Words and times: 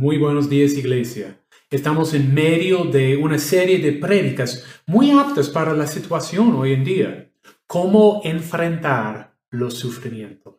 Muy 0.00 0.16
buenos 0.16 0.48
días, 0.48 0.78
iglesia. 0.78 1.44
Estamos 1.68 2.14
en 2.14 2.32
medio 2.32 2.84
de 2.84 3.18
una 3.18 3.38
serie 3.38 3.80
de 3.80 3.92
prédicas 3.92 4.64
muy 4.86 5.10
aptas 5.10 5.50
para 5.50 5.74
la 5.74 5.86
situación 5.86 6.54
hoy 6.56 6.72
en 6.72 6.84
día. 6.84 7.30
Cómo 7.66 8.22
enfrentar 8.24 9.36
los 9.50 9.74
sufrimientos. 9.74 10.54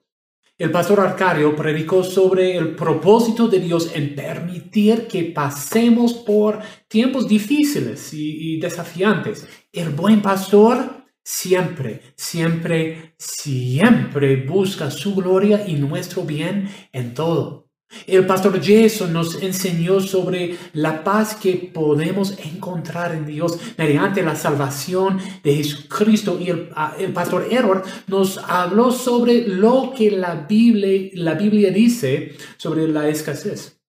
El 0.59 0.69
pastor 0.69 0.99
Arcadio 0.99 1.55
predicó 1.55 2.04
sobre 2.04 2.55
el 2.55 2.76
propósito 2.76 3.47
de 3.47 3.59
Dios 3.62 3.91
en 3.96 4.13
permitir 4.13 5.08
que 5.08 5.23
pasemos 5.23 6.13
por 6.13 6.60
tiempos 6.87 7.28
difíciles 7.28 8.13
y, 8.13 8.58
y 8.58 8.60
desafiantes. 8.60 9.47
El 9.73 9.89
buen 9.89 10.21
pastor 10.21 11.08
siempre, 11.23 12.13
siempre, 12.15 13.15
siempre 13.17 14.35
busca 14.35 14.92
su 14.92 15.15
gloria 15.15 15.67
y 15.67 15.78
nuestro 15.78 16.21
bien 16.21 16.70
en 16.94 17.16
todo. 17.16 17.70
El 18.08 18.26
pastor 18.26 18.59
Jason 18.62 19.13
nos 19.13 19.41
enseñó 19.41 20.00
sobre 20.00 20.58
la 20.73 21.04
paz 21.04 21.36
que 21.36 21.72
podemos 21.73 22.38
encontrar 22.40 23.14
en 23.14 23.26
Dios 23.26 23.59
mediante 23.77 24.23
la 24.23 24.36
salvación 24.36 25.20
de 25.44 25.55
Jesucristo 25.55 26.40
y 26.40 26.50
el, 26.50 26.70
ah, 26.76 26.95
pastor 27.14 27.48
Edward 27.52 27.84
nos 28.08 28.38
habló 28.38 28.91
sobre 28.91 29.48
lo 29.48 29.94
que 29.95 30.12
la 30.12 30.36
Biblia, 30.36 31.12
la 31.14 31.34
Biblia 31.36 31.72
dice 31.72 32.36
sobre 32.58 32.88
la 32.88 33.08
escasez. 33.08 33.81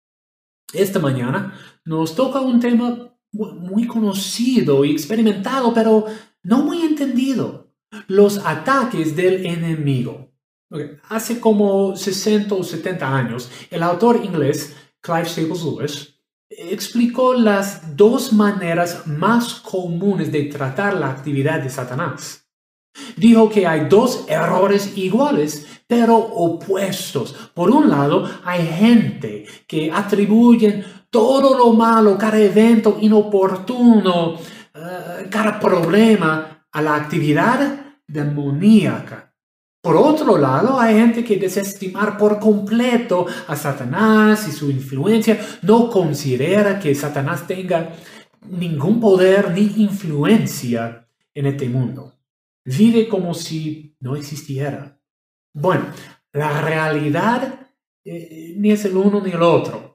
Esta 0.73 0.99
mañana 0.99 1.53
nos 1.85 2.15
toca 2.15 2.41
un 2.41 2.59
tema 2.59 3.13
muy 3.31 3.87
conocido 3.87 4.85
y 4.85 4.91
experimentado, 4.91 5.73
pero 5.73 6.05
no 6.43 6.63
muy 6.63 6.81
entendido, 6.81 7.73
los 8.07 8.39
ataques 8.39 9.15
del 9.15 9.45
enemigo. 9.45 10.32
Hace 11.09 11.39
como 11.39 11.95
60 11.95 12.55
o 12.55 12.63
70 12.63 13.15
años, 13.15 13.51
el 13.69 13.83
autor 13.83 14.21
inglés 14.23 14.75
Clive 15.01 15.25
Staples 15.25 15.63
Lewis 15.63 16.13
explicó 16.49 17.33
las 17.33 17.95
dos 17.95 18.33
maneras 18.33 19.05
más 19.07 19.55
comunes 19.55 20.31
de 20.31 20.43
tratar 20.43 20.95
la 20.95 21.09
actividad 21.09 21.61
de 21.61 21.69
Satanás. 21.69 22.47
Dijo 23.17 23.49
que 23.49 23.65
hay 23.65 23.87
dos 23.89 24.25
errores 24.27 24.97
iguales, 24.97 25.65
pero 25.87 26.15
opuestos. 26.15 27.33
Por 27.53 27.71
un 27.71 27.89
lado, 27.89 28.29
hay 28.43 28.65
gente 28.67 29.45
que 29.67 29.91
atribuyen 29.91 30.85
todo 31.09 31.57
lo 31.57 31.73
malo, 31.73 32.17
cada 32.17 32.39
evento 32.39 32.97
inoportuno, 32.99 34.35
eh, 34.73 35.27
cada 35.29 35.59
problema 35.59 36.65
a 36.71 36.81
la 36.81 36.95
actividad 36.95 37.97
demoníaca. 38.07 39.32
Por 39.83 39.97
otro 39.97 40.37
lado, 40.37 40.79
hay 40.79 40.95
gente 40.95 41.25
que 41.25 41.35
desestimar 41.35 42.17
por 42.17 42.39
completo 42.39 43.25
a 43.47 43.55
Satanás 43.57 44.47
y 44.47 44.53
su 44.53 44.71
influencia, 44.71 45.37
no 45.61 45.89
considera 45.89 46.79
que 46.79 46.95
Satanás 46.95 47.45
tenga 47.45 47.93
ningún 48.47 49.01
poder 49.01 49.51
ni 49.51 49.83
influencia 49.83 51.05
en 51.33 51.47
este 51.47 51.67
mundo. 51.67 52.13
Vive 52.63 53.09
como 53.09 53.33
si 53.33 53.97
no 53.99 54.15
existiera. 54.15 54.97
Bueno, 55.53 55.87
la 56.31 56.61
realidad 56.61 57.67
eh, 58.05 58.53
ni 58.55 58.71
es 58.71 58.85
el 58.85 58.95
uno 58.95 59.19
ni 59.19 59.31
el 59.31 59.41
otro. 59.41 59.92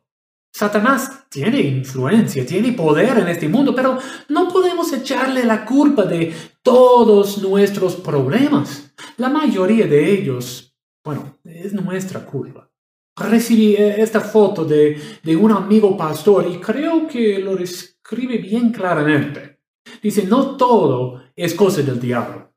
Satanás 0.59 1.25
tiene 1.29 1.61
influencia, 1.61 2.45
tiene 2.45 2.73
poder 2.73 3.19
en 3.19 3.29
este 3.29 3.49
mundo, 3.49 3.73
pero 3.77 3.97
no 4.29 4.49
podemos 4.49 4.93
echarle 4.93 5.45
la 5.45 5.65
culpa 5.65 6.03
de 6.03 6.35
todos 6.65 7.39
nuestros 7.39 7.95
problemas. 7.95 8.93
La 9.19 9.29
mayoría 9.29 9.87
de 9.87 10.11
ellos, 10.11 10.75
bueno, 11.05 11.39
es 11.45 11.73
nuestra 11.73 12.27
culpa. 12.27 12.69
Recibí 13.17 13.77
eh, 13.77 14.03
esta 14.03 14.19
foto 14.21 14.65
de, 14.65 15.01
de 15.23 15.37
un 15.37 15.53
amigo 15.53 15.97
pastor 15.97 16.51
y 16.53 16.59
creo 16.59 17.07
que 17.07 17.39
lo 17.39 17.55
describe 17.55 18.39
bien 18.39 18.73
claramente. 18.73 19.61
Dice, 20.03 20.25
no 20.27 20.57
todo 20.57 21.23
es 21.37 21.55
cosa 21.55 21.83
del 21.83 22.01
diablo. 22.01 22.53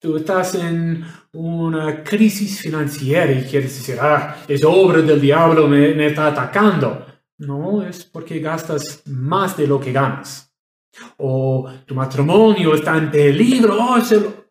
Tú 0.00 0.18
estás 0.18 0.54
en 0.54 1.04
una 1.32 2.04
crisis 2.04 2.60
financiera 2.60 3.32
y 3.32 3.42
quieres 3.42 3.76
decir, 3.76 3.98
ah, 4.00 4.36
es 4.46 4.62
obra 4.62 5.02
del 5.02 5.20
diablo, 5.20 5.66
me, 5.66 5.94
me 5.94 6.06
está 6.06 6.28
atacando. 6.28 7.06
No, 7.38 7.82
es 7.82 8.04
porque 8.04 8.38
gastas 8.38 9.02
más 9.06 9.56
de 9.56 9.66
lo 9.66 9.80
que 9.80 9.92
ganas. 9.92 10.52
O 11.16 11.68
tu 11.86 11.94
matrimonio 11.94 12.74
está 12.74 12.96
en 12.96 13.10
peligro, 13.10 13.76
oh, 13.80 13.96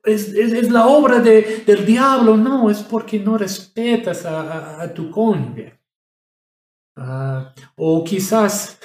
es, 0.04 0.72
la 0.72 0.88
obra 0.88 1.20
del 1.20 1.86
diablo. 1.86 2.36
No, 2.36 2.70
es 2.70 2.84
porque 2.84 3.20
no 3.20 3.38
respetas 3.38 4.26
a, 4.26 4.94
tu 4.94 5.10
cónyuge. 5.10 5.80
Ah, 6.98 7.54
o 7.76 8.04
quizás 8.04 8.80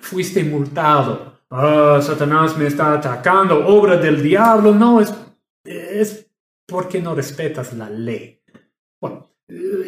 fuiste 0.00 0.44
multado. 0.44 1.40
Ah, 1.50 1.98
Satanás 2.00 2.56
me 2.56 2.66
está 2.66 2.94
atacando, 2.94 3.66
obra 3.66 3.96
del 3.96 4.22
diablo. 4.22 4.72
No, 4.72 5.00
es, 5.00 5.12
es 5.64 6.30
porque 6.66 7.00
no 7.00 7.14
respetas 7.14 7.72
la 7.72 7.90
ley. 7.90 8.40
Bueno, 9.00 9.29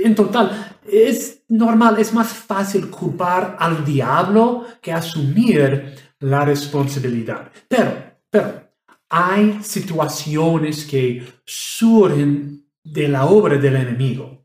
en 0.04 0.14
total, 0.14 0.76
es 0.90 1.44
normal, 1.48 1.96
es 1.98 2.12
más 2.12 2.32
fácil 2.32 2.90
culpar 2.90 3.56
al 3.58 3.84
diablo 3.84 4.66
que 4.80 4.92
asumir 4.92 5.94
la 6.18 6.44
responsabilidad. 6.44 7.50
Pero, 7.68 7.92
pero, 8.30 8.62
hay 9.08 9.58
situaciones 9.62 10.84
que 10.84 11.22
surgen 11.44 12.66
de 12.82 13.08
la 13.08 13.26
obra 13.26 13.58
del 13.58 13.76
enemigo. 13.76 14.44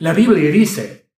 La 0.00 0.12
Biblia 0.12 0.50
dice 0.50 1.08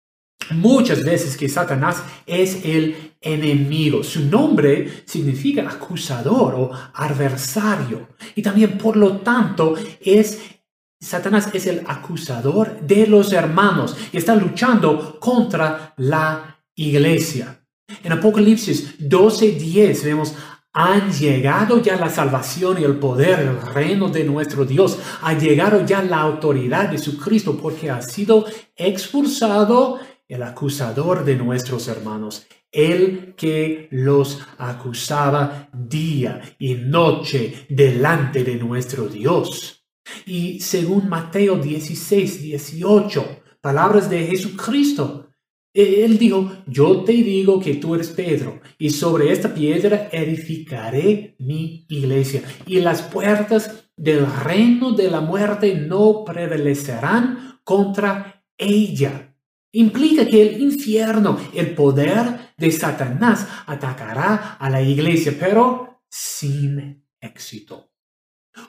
muchas 0.50 1.04
veces 1.04 1.36
que 1.36 1.48
Satanás 1.48 2.02
es 2.26 2.64
el 2.64 3.14
enemigo. 3.20 4.02
Su 4.02 4.26
nombre 4.26 5.02
significa 5.04 5.68
acusador 5.68 6.54
o 6.54 6.70
adversario. 6.94 8.08
Y 8.34 8.42
también, 8.42 8.78
por 8.78 8.96
lo 8.96 9.18
tanto, 9.18 9.74
es 10.00 10.59
Satanás 11.00 11.48
es 11.54 11.66
el 11.66 11.82
acusador 11.86 12.78
de 12.82 13.06
los 13.06 13.32
hermanos 13.32 13.96
y 14.12 14.18
está 14.18 14.34
luchando 14.34 15.18
contra 15.18 15.94
la 15.96 16.62
iglesia. 16.74 17.64
En 18.04 18.12
Apocalipsis 18.12 18.98
12:10 18.98 20.04
vemos, 20.04 20.34
han 20.72 21.10
llegado 21.10 21.82
ya 21.82 21.96
la 21.96 22.10
salvación 22.10 22.80
y 22.80 22.84
el 22.84 22.98
poder, 22.98 23.40
el 23.40 23.60
reino 23.60 24.08
de 24.08 24.24
nuestro 24.24 24.64
Dios. 24.64 24.98
Ha 25.22 25.32
llegado 25.32 25.84
ya 25.84 26.02
la 26.02 26.20
autoridad 26.20 26.90
de 26.90 26.98
su 26.98 27.18
Cristo 27.18 27.56
porque 27.56 27.90
ha 27.90 28.02
sido 28.02 28.44
expulsado 28.76 29.98
el 30.28 30.42
acusador 30.42 31.24
de 31.24 31.34
nuestros 31.34 31.88
hermanos, 31.88 32.46
el 32.70 33.34
que 33.36 33.88
los 33.90 34.38
acusaba 34.58 35.70
día 35.72 36.40
y 36.58 36.74
noche 36.74 37.66
delante 37.68 38.44
de 38.44 38.54
nuestro 38.54 39.08
Dios. 39.08 39.79
Y 40.26 40.60
según 40.60 41.08
Mateo 41.08 41.56
16, 41.56 42.42
18, 42.42 43.42
palabras 43.60 44.08
de 44.08 44.26
Jesucristo, 44.26 45.30
e-, 45.72 46.04
él 46.04 46.18
dijo, 46.18 46.50
yo 46.66 47.04
te 47.04 47.12
digo 47.12 47.60
que 47.60 47.74
tú 47.74 47.94
eres 47.94 48.08
Pedro, 48.08 48.60
y 48.78 48.90
sobre 48.90 49.32
esta 49.32 49.52
piedra 49.54 50.08
edificaré 50.12 51.36
mi 51.38 51.86
iglesia, 51.88 52.42
y 52.66 52.80
las 52.80 53.02
puertas 53.02 53.88
del 53.96 54.26
reino 54.26 54.92
de 54.92 55.10
la 55.10 55.20
muerte 55.20 55.74
no 55.74 56.24
prevalecerán 56.24 57.60
contra 57.64 58.44
ella. 58.56 59.34
Implica 59.72 60.26
que 60.26 60.42
el 60.42 60.60
infierno, 60.60 61.38
el 61.54 61.74
poder 61.74 62.52
de 62.56 62.72
Satanás, 62.72 63.46
atacará 63.66 64.56
a 64.58 64.68
la 64.68 64.82
iglesia, 64.82 65.36
pero 65.38 66.02
sin 66.08 67.04
éxito. 67.20 67.90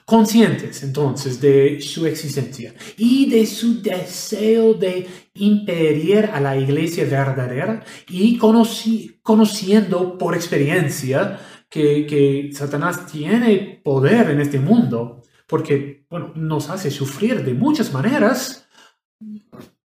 Conscientes 0.04 0.82
entonces 0.84 1.40
de 1.40 1.80
su 1.80 2.06
existencia 2.06 2.72
y 2.96 3.28
de 3.28 3.46
su 3.46 3.82
deseo 3.82 4.74
de 4.74 5.08
impedir 5.34 6.26
a 6.32 6.40
la 6.40 6.56
iglesia 6.56 7.04
verdadera 7.04 7.84
y 8.08 8.38
conociendo 8.38 10.16
por 10.16 10.36
experiencia 10.36 11.40
que, 11.68 12.06
que 12.06 12.50
Satanás 12.52 13.06
tiene 13.06 13.80
poder 13.82 14.30
en 14.30 14.40
este 14.40 14.60
mundo, 14.60 15.22
porque 15.48 16.06
bueno, 16.08 16.32
nos 16.36 16.70
hace 16.70 16.90
sufrir 16.90 17.44
de 17.44 17.54
muchas 17.54 17.92
maneras, 17.92 18.68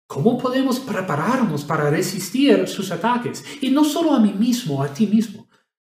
¿cómo 0.07 0.37
podemos 0.37 0.79
prepararnos 0.79 1.65
para 1.65 1.89
resistir 1.89 2.69
sus 2.69 2.91
ataques? 2.91 3.45
Y 3.63 3.71
no 3.71 3.83
solo 3.83 4.13
a 4.15 4.21
mí 4.21 4.35
mismo, 4.35 4.83
a 4.83 4.93
ti 4.93 5.07
mismo 5.07 5.46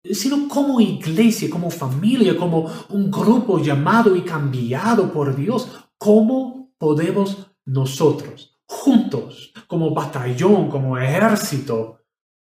sino 0.04 0.48
como 0.48 0.80
iglesia, 0.80 1.50
como 1.50 1.70
familia, 1.70 2.38
como 2.38 2.70
un 2.90 3.12
grupo 3.12 3.60
llamado 3.60 4.16
y 4.16 4.22
cambiado 4.22 5.12
por 5.12 5.36
Dios, 5.36 5.70
¿cómo 5.98 6.74
podemos 6.78 7.52
nosotros, 7.66 8.60
juntos, 8.66 9.54
como 9.68 9.94
batallón, 9.94 10.70
como 10.70 10.98
ejército, 10.98 12.00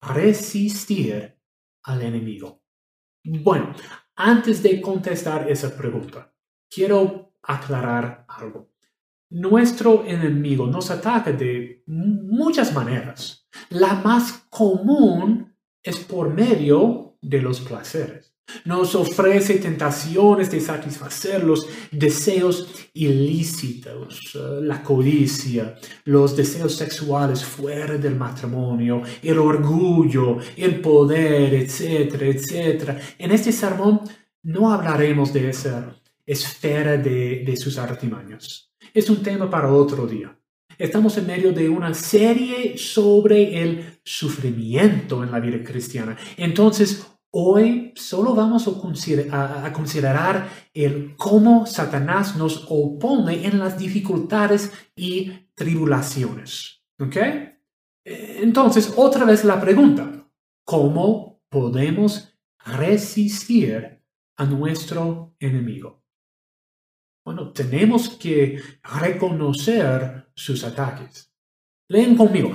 resistir 0.00 1.38
al 1.84 2.02
enemigo? 2.02 2.62
Bueno, 3.24 3.74
antes 4.16 4.62
de 4.62 4.80
contestar 4.80 5.50
esa 5.50 5.76
pregunta, 5.76 6.32
quiero 6.68 7.32
aclarar 7.42 8.24
algo. 8.28 8.70
Nuestro 9.30 10.04
enemigo 10.04 10.66
nos 10.66 10.90
ataca 10.90 11.32
de 11.32 11.82
muchas 11.86 12.72
maneras. 12.72 13.48
La 13.70 13.94
más 13.94 14.46
común 14.48 15.56
es 15.82 15.98
por 15.98 16.32
medio 16.32 17.05
de 17.26 17.42
los 17.42 17.60
placeres. 17.60 18.32
Nos 18.64 18.94
ofrece 18.94 19.54
tentaciones 19.54 20.52
de 20.52 20.60
satisfacer 20.60 21.42
los 21.42 21.66
deseos 21.90 22.68
ilícitos, 22.94 24.36
eh, 24.36 24.60
la 24.62 24.84
codicia, 24.84 25.74
los 26.04 26.36
deseos 26.36 26.76
sexuales 26.76 27.44
fuera 27.44 27.98
del 27.98 28.14
matrimonio, 28.14 29.02
el 29.20 29.38
orgullo, 29.38 30.38
el 30.56 30.80
poder, 30.80 31.54
etcétera, 31.54 32.26
etcétera. 32.26 33.00
En 33.18 33.32
este 33.32 33.50
sermón 33.50 34.02
no 34.44 34.72
hablaremos 34.72 35.32
de 35.32 35.50
esa 35.50 35.96
esfera 36.24 36.96
de, 36.96 37.42
de 37.44 37.56
sus 37.56 37.78
artimaños. 37.78 38.72
Es 38.94 39.10
un 39.10 39.24
tema 39.24 39.50
para 39.50 39.72
otro 39.72 40.06
día. 40.06 40.38
Estamos 40.78 41.16
en 41.18 41.26
medio 41.26 41.52
de 41.52 41.68
una 41.68 41.94
serie 41.94 42.76
sobre 42.78 43.62
el 43.62 43.98
sufrimiento 44.04 45.24
en 45.24 45.32
la 45.32 45.40
vida 45.40 45.64
cristiana. 45.64 46.16
Entonces, 46.36 47.15
hoy 47.38 47.92
solo 47.96 48.34
vamos 48.34 48.66
a 48.66 49.72
considerar, 49.72 50.48
el 50.72 51.14
cómo 51.16 51.66
Satanás 51.66 52.34
nos 52.36 52.66
opone 52.70 53.46
en 53.46 53.58
las 53.58 53.78
dificultades 53.78 54.72
y 54.96 55.50
tribulaciones. 55.54 56.82
¿Ok? 56.98 57.16
Entonces, 58.04 58.94
otra 58.96 59.26
vez 59.26 59.44
la 59.44 59.60
pregunta, 59.60 60.30
¿cómo 60.64 61.42
podemos 61.50 62.38
resistir 62.64 64.02
a 64.38 64.46
nuestro 64.46 65.36
enemigo? 65.38 66.02
Bueno, 67.22 67.52
tenemos 67.52 68.08
que 68.08 68.62
reconocer 68.82 70.30
sus 70.34 70.64
ataques. 70.64 71.30
Leen 71.88 72.16
conmigo. 72.16 72.52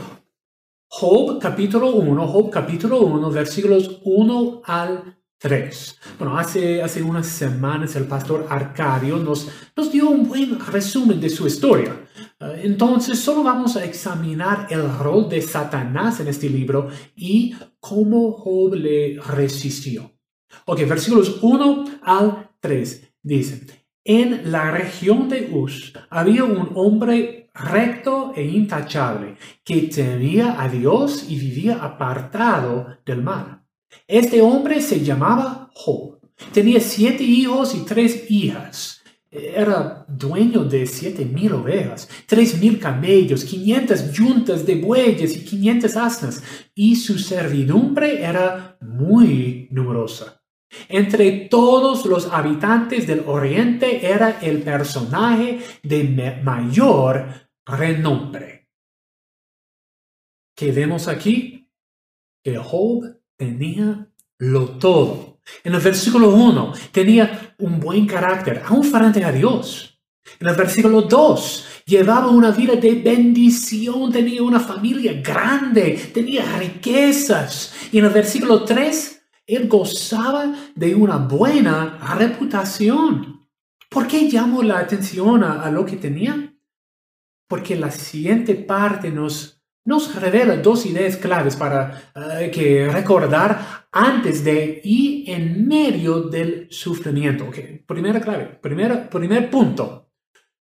Job 0.93 1.39
capítulo 1.39 1.95
1, 1.95 2.27
Job 2.27 2.49
capítulo 2.49 2.99
1, 2.99 3.31
versículos 3.31 4.01
1 4.03 4.61
al 4.65 5.17
3. 5.37 5.99
Bueno, 6.19 6.37
hace, 6.37 6.83
hace 6.83 7.01
unas 7.01 7.27
semanas 7.27 7.95
el 7.95 8.03
pastor 8.03 8.45
Arcadio 8.49 9.15
nos, 9.15 9.47
nos 9.73 9.89
dio 9.89 10.09
un 10.09 10.27
buen 10.27 10.59
resumen 10.59 11.21
de 11.21 11.29
su 11.29 11.47
historia. 11.47 11.95
Eh, 12.41 12.63
entonces, 12.65 13.17
solo 13.17 13.41
vamos 13.41 13.77
a 13.77 13.85
examinar 13.85 14.67
el 14.69 14.83
rol 14.97 15.29
de 15.29 15.41
Satanás 15.41 16.19
en 16.19 16.27
este 16.27 16.49
libro 16.49 16.89
y 17.15 17.55
cómo 17.79 18.33
Job 18.33 18.75
le 18.75 19.17
resistió. 19.17 20.11
Ok, 20.65 20.85
versículos 20.89 21.37
1 21.41 21.85
al 22.01 22.51
3 22.59 23.13
dicen, 23.23 23.65
en 24.03 24.51
la 24.51 24.71
región 24.71 25.29
de 25.29 25.51
Uz 25.53 25.93
había 26.09 26.43
un 26.43 26.71
hombre 26.75 27.40
recto 27.53 28.33
e 28.35 28.43
intachable 28.43 29.35
que 29.63 29.81
temía 29.83 30.61
a 30.61 30.69
Dios 30.69 31.25
y 31.29 31.37
vivía 31.37 31.83
apartado 31.83 32.97
del 33.05 33.21
mal. 33.21 33.63
Este 34.07 34.41
hombre 34.41 34.81
se 34.81 35.03
llamaba 35.03 35.69
Job. 35.73 36.19
Tenía 36.53 36.79
siete 36.79 37.23
hijos 37.23 37.75
y 37.75 37.85
tres 37.85 38.29
hijas. 38.29 39.01
Era 39.29 40.05
dueño 40.09 40.65
de 40.65 40.85
siete 40.85 41.23
mil 41.23 41.53
ovejas, 41.53 42.09
tres 42.25 42.59
mil 42.59 42.79
camellos, 42.79 43.45
quinientas 43.45 44.11
yuntas 44.11 44.65
de 44.65 44.75
bueyes 44.75 45.37
y 45.37 45.45
quinientas 45.45 45.95
asnas, 45.95 46.43
y 46.75 46.97
su 46.97 47.17
servidumbre 47.17 48.21
era 48.21 48.77
muy 48.81 49.69
numerosa. 49.71 50.40
Entre 50.87 51.31
todos 51.49 52.05
los 52.05 52.27
habitantes 52.31 53.07
del 53.07 53.23
oriente 53.25 54.05
era 54.05 54.39
el 54.41 54.61
personaje 54.61 55.59
de 55.83 56.41
mayor 56.43 57.49
renombre. 57.65 58.69
¿Qué 60.55 60.71
vemos 60.71 61.07
aquí? 61.07 61.69
Que 62.43 62.57
Job 62.57 63.19
tenía 63.37 64.07
lo 64.37 64.77
todo. 64.77 65.39
En 65.63 65.73
el 65.75 65.81
versículo 65.81 66.29
1 66.29 66.73
tenía 66.91 67.55
un 67.59 67.79
buen 67.79 68.05
carácter, 68.05 68.61
aún 68.65 68.83
frente 68.83 69.23
a 69.23 69.31
Dios. 69.31 69.99
En 70.39 70.47
el 70.47 70.55
versículo 70.55 71.01
2 71.01 71.83
llevaba 71.85 72.27
una 72.27 72.51
vida 72.51 72.75
de 72.75 72.95
bendición, 72.95 74.11
tenía 74.11 74.43
una 74.43 74.59
familia 74.59 75.13
grande, 75.21 76.11
tenía 76.13 76.43
riquezas. 76.57 77.73
Y 77.91 77.99
en 77.99 78.05
el 78.05 78.11
versículo 78.11 78.63
3 78.63 79.10
él 79.55 79.67
gozaba 79.67 80.53
de 80.75 80.95
una 80.95 81.17
buena 81.17 81.97
reputación. 82.17 83.47
¿Por 83.89 84.07
qué 84.07 84.29
llamo 84.29 84.63
la 84.63 84.79
atención 84.79 85.43
a, 85.43 85.69
lo 85.69 85.85
que 85.85 85.97
tenía? 85.97 86.55
Porque 87.47 87.75
la 87.75 87.91
siguiente 87.91 88.55
parte 88.55 89.11
nos, 89.11 89.61
nos 89.83 90.15
revela 90.15 90.55
dos 90.57 90.85
ideas 90.85 91.17
claves 91.17 91.57
para 91.57 92.11
eh, 92.15 92.49
que 92.49 92.87
recordar 92.87 93.87
antes 93.91 94.45
de 94.45 94.79
y 94.83 95.29
en 95.29 95.67
medio 95.67 96.21
del 96.21 96.67
sufrimiento. 96.71 97.49
Okay. 97.49 97.83
Primera 97.85 98.21
clave, 98.21 98.45
primer, 98.61 99.09
primer 99.09 99.49
punto. 99.49 100.09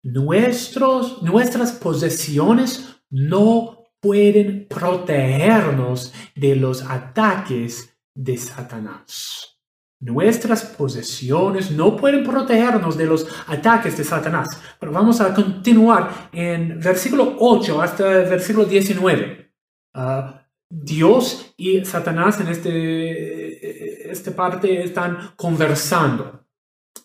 Nuestras 0.03 1.71
posesiones 1.73 3.01
no 3.09 3.89
pueden 3.99 4.67
protegernos 4.69 6.13
de 6.33 6.55
los 6.55 6.81
ataques 6.83 7.96
de 8.17 8.35
Satanás. 8.35 9.59
Nuestras 9.99 10.63
posesiones 10.63 11.71
no 11.71 11.95
pueden 11.95 12.23
protegernos 12.23 12.97
de 12.97 13.05
los 13.05 13.27
ataques 13.47 13.97
de 13.97 14.03
Satanás. 14.03 14.49
Pero 14.79 14.91
vamos 14.91 15.21
a 15.21 15.33
continuar 15.33 16.29
en 16.31 16.79
versículo 16.79 17.35
8 17.39 17.81
hasta 17.81 18.23
el 18.23 18.29
versículo 18.29 18.65
19. 18.65 19.51
Ah, 19.93 20.45
Dios 20.69 21.53
y 21.57 21.85
Satanás 21.85 22.39
en 22.41 22.47
este, 22.49 24.11
esta 24.11 24.35
parte 24.35 24.83
están 24.83 25.31
conversando. 25.35 26.45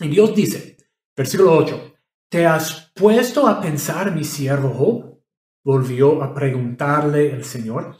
Y 0.00 0.08
Dios 0.08 0.34
dice, 0.34 0.76
versículo 1.16 1.56
8, 1.56 1.94
¿te 2.30 2.46
has 2.46 2.90
puesto 2.94 3.46
a 3.46 3.60
pensar 3.60 4.14
mi 4.14 4.24
siervo? 4.24 5.22
Volvió 5.64 6.22
a 6.22 6.34
preguntarle 6.34 7.32
el 7.32 7.44
Señor. 7.44 7.96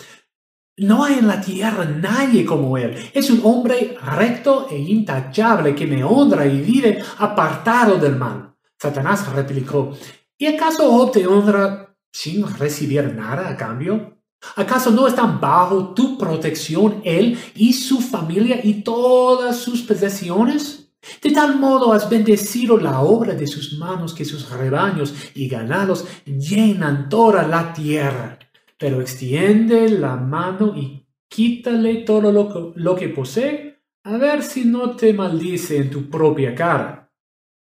No 0.79 1.05
hay 1.05 1.19
en 1.19 1.29
la 1.29 1.39
tierra 1.39 1.85
nadie 1.85 2.47
como 2.47 2.79
él. 2.79 2.97
Es 3.13 3.29
un 3.29 3.43
hombre 3.45 3.95
recto 4.17 4.69
e 4.71 4.79
intachable 4.79 5.75
que 5.75 5.87
me 5.87 6.03
honra 6.03 6.47
y 6.47 6.63
vive 6.63 7.03
apartado 7.19 7.99
del 7.99 8.17
mal. 8.17 8.55
Satanás 8.81 9.31
replicó, 9.35 9.95
¿y 10.39 10.47
acaso 10.47 10.91
Job 10.91 11.13
honra 11.29 11.95
sin 12.11 12.47
recibir 12.57 13.15
nada 13.15 13.51
a 13.51 13.57
cambio? 13.57 14.23
¿Acaso 14.57 14.91
no 14.91 15.07
están 15.07 15.39
bajo 15.39 15.93
tu 15.93 16.17
protección 16.17 17.03
él 17.05 17.39
y 17.55 17.75
su 17.75 18.01
familia 18.01 18.59
y 18.65 18.83
todas 18.83 19.59
sus 19.59 19.83
posesiones? 19.83 20.95
De 21.23 21.33
tal 21.33 21.59
modo 21.59 21.93
has 21.93 22.09
bendecido 22.09 22.79
la 22.79 23.03
obra 23.03 23.35
de 23.35 23.47
sus 23.47 23.77
manos 23.79 24.15
que 24.15 24.25
sus 24.25 24.49
rebaños 24.51 25.13
y 25.35 25.49
ganados 25.49 26.07
llenan 26.25 27.11
toda 27.11 27.47
la 27.47 27.75
tierra 27.75 28.39
pero 28.83 29.01
extiende 29.01 29.89
la 29.89 30.17
mano 30.17 30.77
y 30.77 31.07
quítale 31.29 31.99
todo 31.99 32.33
lo 32.75 32.97
que, 32.97 33.09
posee, 33.11 33.81
a 34.03 34.17
ver 34.17 34.43
si 34.43 34.65
no 34.65 34.97
te 34.97 35.13
maldice 35.13 35.77
en 35.77 35.89
tu 35.89 36.11
propia 36.11 36.53
cara. 36.53 37.15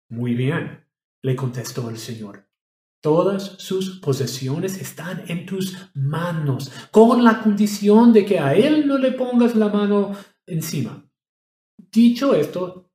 Muy 0.10 0.34
bien, 0.34 0.84
le 1.22 1.36
contestó 1.36 1.92
el 1.92 2.00
Señor. 2.00 2.50
Todas 3.04 3.44
sus 3.60 4.00
posesiones 4.00 4.82
están 4.82 5.26
en 5.28 5.46
tus 5.46 5.78
manos, 5.94 6.72
con 6.90 7.24
la 7.24 7.40
condición 7.40 8.12
de 8.12 8.26
que 8.26 8.40
a 8.40 8.56
él 8.56 8.88
no 8.88 8.98
le 8.98 9.12
pongas 9.12 9.56
la 9.56 9.70
mano 9.70 10.18
encima. 10.48 11.08
Dicho 11.78 12.34
esto, 12.34 12.90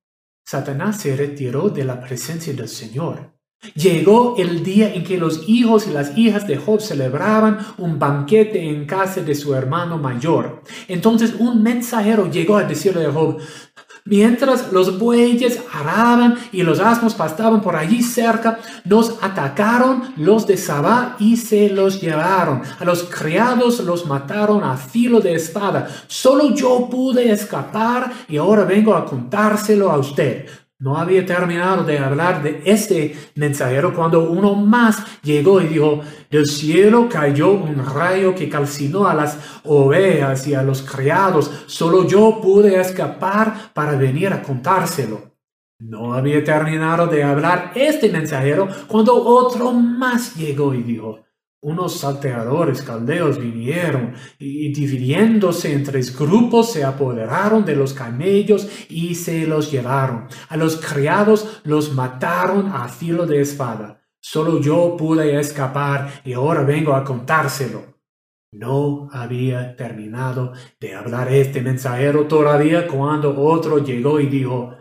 Satanás 0.45 1.01
se 1.01 1.15
retiró 1.15 1.69
de 1.69 1.85
la 1.85 2.01
presencia 2.01 2.53
del 2.53 2.67
Señor. 2.67 3.40
Llegó 3.75 4.37
el 4.39 4.65
día 4.65 4.95
en 4.95 5.05
que 5.05 5.19
los 5.19 5.47
hijos 5.47 5.87
y 5.87 5.91
las 5.91 6.17
hijas 6.17 6.47
de 6.47 6.57
Job 6.57 6.81
celebraban 6.81 7.59
un 7.77 7.99
banquete 7.99 8.71
en 8.71 8.87
casa 8.87 9.21
de 9.21 9.35
su 9.35 9.55
hermano 9.55 9.99
mayor. 9.99 10.63
Entonces 10.89 11.35
un 11.39 11.63
mensajero 11.63 12.31
llegó 12.31 12.57
a 12.57 12.65
decirle 12.65 13.05
a 13.05 13.13
Job, 13.13 13.39
Mientras 14.07 14.73
los 14.73 14.99
bueyes 14.99 15.61
araban 15.73 16.37
y 16.53 16.63
los 16.63 16.81
asnos 16.81 17.15
pastaban 17.15 17.61
por 17.61 17.77
allí 17.77 18.03
cerca, 18.03 18.59
nos 18.85 19.23
atacaron 19.23 20.15
los 20.17 20.47
de 20.47 20.57
Sabá 20.57 21.17
y 21.19 21.37
se 21.37 21.69
los 21.69 22.01
llevaron. 22.01 22.63
A 22.79 22.85
los 22.85 23.05
criados 23.05 23.81
los 23.81 24.07
mataron 24.07 24.65
a 24.65 24.77
filo 24.79 25.21
de 25.21 25.35
espada. 25.35 25.87
Solo 26.07 26.55
yo 26.55 26.89
pude 26.91 27.31
escapar 27.31 28.11
y 28.27 28.39
ahora 28.39 28.65
vengo 28.65 28.95
a 28.95 29.05
contárselo 29.05 29.91
a 29.91 29.99
usted. 29.99 30.47
No 30.81 30.97
había 30.97 31.27
terminado 31.27 31.85
de 31.85 31.99
hablar 31.99 32.43
de 32.43 32.63
este 32.65 33.15
mensajero 33.35 33.95
cuando 33.95 34.31
uno 34.31 34.55
más 34.55 35.21
llegó 35.23 35.61
y 35.61 35.67
dijo, 35.67 36.01
del 36.31 36.47
cielo 36.47 37.07
cayó 37.07 37.53
un 37.53 37.85
rayo 37.85 38.35
que 38.35 38.49
calcinó 38.49 39.07
a 39.07 39.13
las 39.13 39.61
ovejas 39.65 40.47
y 40.47 40.55
a 40.55 40.63
los 40.63 40.81
criados. 40.81 41.51
Solo 41.67 42.09
yo 42.09 42.41
pude 42.43 42.81
escapar 42.81 43.75
para 43.75 43.93
venir 43.93 44.33
a 44.33 44.43
contárselo. 44.43 45.35
No 45.81 46.15
había 46.15 46.43
terminado 46.43 47.09
de 47.09 47.25
hablar 47.25 47.73
este 47.75 48.09
mensajero 48.09 48.67
cuando 48.87 49.23
otro 49.23 49.73
más 49.73 50.35
llegó 50.35 50.73
y 50.73 50.83
dijo, 50.83 51.21
unos 51.63 51.99
salteadores 51.99 52.81
caldeos 52.81 53.39
vinieron 53.39 54.15
y 54.39 54.73
dividiéndose 54.73 55.73
en 55.73 55.85
tres 55.85 56.17
grupos 56.17 56.73
se 56.73 56.85
apoderaron 56.85 57.65
de 57.67 57.77
los 57.77 57.93
camellos 57.93 58.67
y 58.89 59.15
se 59.15 59.47
los 59.47 59.71
llevaron. 59.71 60.27
A 60.49 60.57
los 60.57 60.77
criados 60.77 61.61
los 61.65 61.93
mataron 61.93 62.69
a 62.73 62.89
filo 62.89 63.27
de 63.27 63.43
espada. 63.43 64.01
Solo 64.23 64.61
yo 64.61 64.97
pude 64.97 65.39
escapar 65.39 66.23
y 66.25 66.33
ahora 66.33 66.63
vengo 66.63 66.95
a 66.95 67.05
contárselo. 67.05 67.91
No 68.53 69.09
había 69.13 69.77
terminado 69.77 70.53
de 70.81 70.95
hablar 70.95 71.33
este 71.33 71.61
mensajero 71.63 72.27
todavía 72.27 72.89
cuando 72.89 73.39
otro 73.39 73.79
llegó 73.79 74.19
y 74.19 74.27
dijo, 74.27 74.75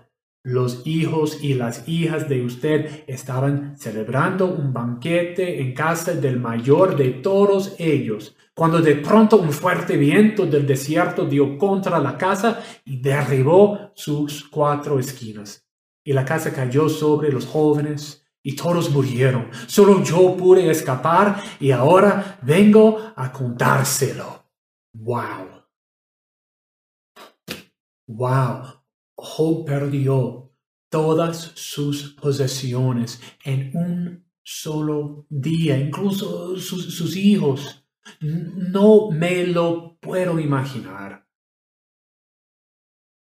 los 0.44 0.88
hijos 0.88 1.44
y 1.44 1.54
las 1.54 1.88
hijas 1.88 2.30
de 2.30 2.44
usted 2.44 3.04
estaban 3.08 3.78
celebrando 3.78 4.46
un 4.46 4.72
banquete 4.72 5.62
en 5.62 5.74
casa 5.74 6.14
del 6.14 6.40
mayor 6.40 6.96
de 6.96 7.10
todos 7.10 7.76
ellos, 7.78 8.36
cuando 8.54 8.82
de 8.82 8.96
pronto 8.96 9.38
un 9.38 9.52
fuerte 9.52 9.98
viento 9.98 10.46
del 10.46 10.66
desierto 10.66 11.26
dio 11.26 11.58
contra 11.58 12.00
la 12.00 12.18
casa 12.18 12.62
y 12.86 13.02
derribó 13.02 13.92
sus 13.96 14.48
cuatro 14.48 15.00
esquinas. 15.00 15.66
Y 16.04 16.14
la 16.14 16.26
casa 16.26 16.54
cayó 16.54 16.88
sobre 16.88 17.32
los 17.32 17.46
jóvenes 17.46 18.26
y 18.42 18.56
todos 18.56 18.90
murieron. 18.92 19.50
Solo 19.68 20.04
yo 20.04 20.36
pude 20.38 20.70
escapar 20.72 21.42
y 21.60 21.72
ahora 21.72 22.40
vengo 22.42 23.14
a 23.16 23.32
contárselo. 23.32 24.46
Wow. 24.94 25.66
Wow. 28.08 28.79
Job 29.22 29.66
perdió 29.66 30.52
todas 30.90 31.52
sus 31.56 32.14
posesiones 32.14 33.22
en 33.44 33.76
un 33.76 34.30
solo 34.44 35.28
día, 35.30 35.78
incluso 35.78 36.58
sus, 36.58 37.16
hijos. 37.16 37.86
No 38.22 39.12
me 39.12 39.46
lo 39.46 39.98
puedo 40.00 40.40
imaginar. 40.40 41.28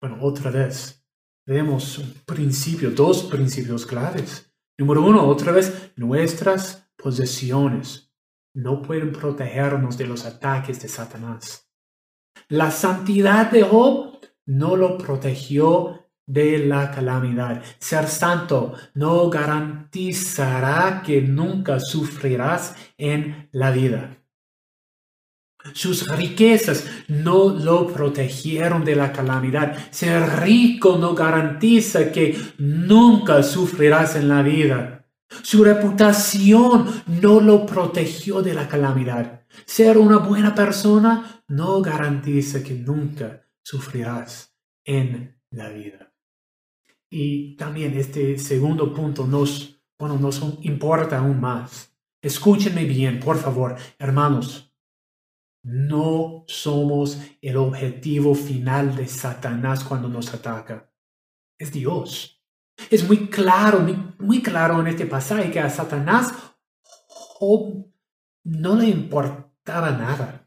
Bueno, 0.00 0.19
otra 0.21 0.50
vez, 0.50 1.07
vemos 1.47 1.99
un 1.99 2.12
principio, 2.26 2.91
dos 2.91 3.25
principios 3.25 3.87
claves. 3.87 4.53
Número 4.76 5.03
uno, 5.03 5.26
otra 5.26 5.53
vez, 5.53 5.93
nuestras 5.97 6.91
posesiones 6.97 8.12
no 8.55 8.83
pueden 8.83 9.12
protegernos 9.12 9.97
de 9.97 10.07
los 10.07 10.25
ataques 10.25 10.83
de 10.83 10.88
Satanás. 10.88 11.71
La 12.49 12.71
santidad 12.71 13.50
de 13.50 13.62
Job 13.62 14.19
no 14.47 14.77
lo 14.77 14.99
protegió 14.99 16.05
de 16.27 16.59
la 16.59 16.91
calamidad. 16.91 17.63
Ser 17.79 18.09
santo 18.09 18.75
no 18.95 19.29
garantizará 19.31 21.03
que 21.05 21.21
nunca 21.21 21.81
sufrirás 21.81 22.75
en 22.97 23.49
la 23.53 23.71
vida. 23.71 24.19
Sus 25.73 26.07
riquezas 26.15 26.85
no 27.09 27.49
lo 27.49 27.87
protegieron 27.87 28.85
de 28.85 28.97
la 28.97 29.13
calamidad. 29.13 29.77
Ser 29.91 30.41
rico 30.41 30.99
no 30.99 31.15
garantiza 31.15 32.13
que 32.13 32.39
nunca 32.59 33.43
sufrirás 33.43 34.15
en 34.17 34.29
la 34.29 34.43
vida. 34.43 35.07
Su 35.43 35.65
reputación 35.65 36.87
no 37.07 37.41
lo 37.41 37.65
protegió 37.65 38.43
de 38.43 38.55
la 38.55 38.69
calamidad. 38.69 39.41
Ser 39.65 39.97
una 39.97 40.19
buena 40.19 40.55
persona 40.55 41.43
no 41.49 41.81
garantiza 41.81 42.63
que 42.63 42.75
nunca 42.75 43.44
sufrirás 43.64 44.54
en 44.85 45.40
la 45.50 45.71
vida. 45.71 46.14
Y 47.11 47.56
también 47.56 47.97
este 47.97 48.38
segundo 48.38 48.92
punto 48.92 49.26
nos, 49.26 49.80
bueno, 49.99 50.18
nos 50.18 50.42
importa 50.62 51.18
aún 51.18 51.40
más. 51.40 51.92
Escúchenme 52.21 52.85
bien, 52.85 53.21
por 53.21 53.38
favor, 53.38 53.76
hermanos. 53.99 54.73
No 55.62 56.44
somos 56.47 57.21
el 57.40 57.56
objetivo 57.56 58.35
final 58.35 58.97
de 58.97 59.09
Satanás 59.09 59.83
cuando 59.83 60.09
nos 60.09 60.33
ataca. 60.35 60.92
Es 61.59 61.73
Dios. 61.73 62.42
Es 62.90 63.06
muy 63.06 63.28
claro, 63.28 63.87
muy, 64.18 64.42
claro 64.42 64.80
en 64.80 64.88
este 64.88 65.06
pasaje 65.06 65.50
que 65.50 65.61
a 65.61 65.71
Satanás 65.71 66.35
no 68.42 68.76
le 68.76 68.88
importaba 68.88 69.90
nada. 69.92 70.44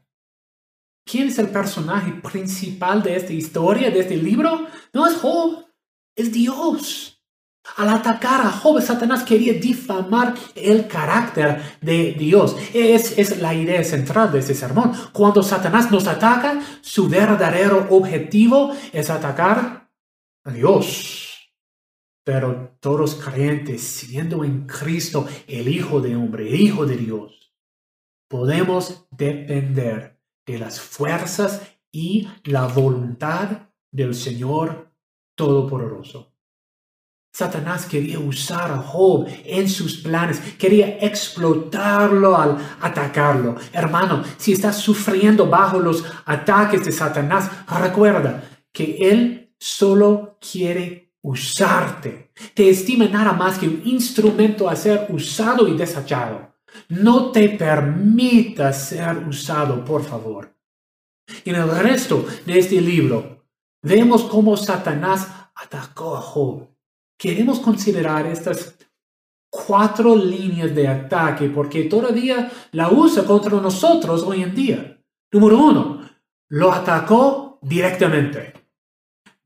¿Quién 1.10 1.28
es 1.28 1.38
el 1.38 1.48
personaje 1.48 2.12
principal 2.12 3.02
de 3.02 3.16
esta 3.16 3.32
historia, 3.32 3.90
de 3.90 4.00
este 4.00 4.16
libro? 4.16 4.66
No 4.92 5.06
es 5.06 5.16
Job, 5.16 5.64
es 6.14 6.30
Dios. 6.30 7.22
Al 7.76 7.88
atacar 7.88 8.42
a 8.42 8.50
Job, 8.50 8.82
Satanás 8.82 9.24
quería 9.24 9.54
difamar 9.54 10.34
el 10.54 10.86
carácter 10.86 11.78
de 11.80 12.12
Dios. 12.12 12.56
Es, 12.74 13.18
es 13.18 13.40
la 13.40 13.54
idea 13.54 13.82
central 13.84 14.30
de 14.32 14.40
este 14.40 14.54
sermón. 14.54 14.92
Cuando 15.12 15.42
Satanás 15.42 15.90
nos 15.90 16.06
ataca, 16.06 16.60
su 16.82 17.08
verdadero 17.08 17.86
objetivo 17.88 18.74
es 18.92 19.08
atacar 19.08 19.90
a 20.44 20.50
Dios. 20.50 21.52
Pero 22.22 22.76
todos 22.80 23.14
creyentes, 23.14 23.82
siendo 23.82 24.44
en 24.44 24.66
Cristo 24.66 25.26
el 25.46 25.68
Hijo 25.68 26.02
de 26.02 26.16
Hombre, 26.16 26.48
el 26.48 26.60
Hijo 26.60 26.84
de 26.84 26.96
Dios, 26.98 27.54
podemos 28.28 29.06
depender 29.10 30.17
de 30.48 30.58
las 30.58 30.80
fuerzas 30.80 31.60
y 31.92 32.26
la 32.44 32.66
voluntad 32.66 33.68
del 33.92 34.14
Señor 34.14 34.90
Todopoderoso. 35.36 36.32
Satanás 37.32 37.86
quería 37.86 38.18
usar 38.18 38.72
a 38.72 38.78
Job 38.78 39.28
en 39.44 39.68
sus 39.68 39.98
planes, 39.98 40.40
quería 40.58 40.98
explotarlo 41.00 42.36
al 42.36 42.56
atacarlo. 42.80 43.56
Hermano, 43.72 44.24
si 44.38 44.52
estás 44.52 44.78
sufriendo 44.78 45.46
bajo 45.46 45.78
los 45.78 46.02
ataques 46.24 46.84
de 46.84 46.92
Satanás, 46.92 47.50
recuerda 47.80 48.42
que 48.72 48.96
él 49.10 49.54
solo 49.58 50.38
quiere 50.40 51.12
usarte. 51.22 52.32
Te 52.54 52.70
estima 52.70 53.06
nada 53.06 53.34
más 53.34 53.58
que 53.58 53.68
un 53.68 53.82
instrumento 53.84 54.68
a 54.68 54.74
ser 54.74 55.06
usado 55.10 55.68
y 55.68 55.76
desechado. 55.76 56.54
No 56.88 57.30
te 57.32 57.50
permitas 57.50 58.88
ser 58.88 59.18
usado, 59.28 59.84
por 59.84 60.04
favor. 60.04 60.54
En 61.44 61.54
el 61.54 61.68
resto 61.78 62.24
de 62.46 62.58
este 62.58 62.80
libro, 62.80 63.46
vemos 63.82 64.24
cómo 64.24 64.56
Satanás 64.56 65.28
atacó 65.54 66.16
a 66.16 66.20
Job. 66.20 66.68
Queremos 67.18 67.60
considerar 67.60 68.26
estas 68.26 68.76
cuatro 69.50 70.14
líneas 70.14 70.74
de 70.74 70.88
ataque 70.88 71.48
porque 71.48 71.84
todavía 71.84 72.50
la 72.72 72.90
usa 72.90 73.24
contra 73.24 73.60
nosotros 73.60 74.22
hoy 74.22 74.42
en 74.42 74.54
día. 74.54 75.02
Número 75.32 75.58
uno, 75.58 76.08
lo 76.48 76.72
atacó 76.72 77.58
directamente. 77.62 78.57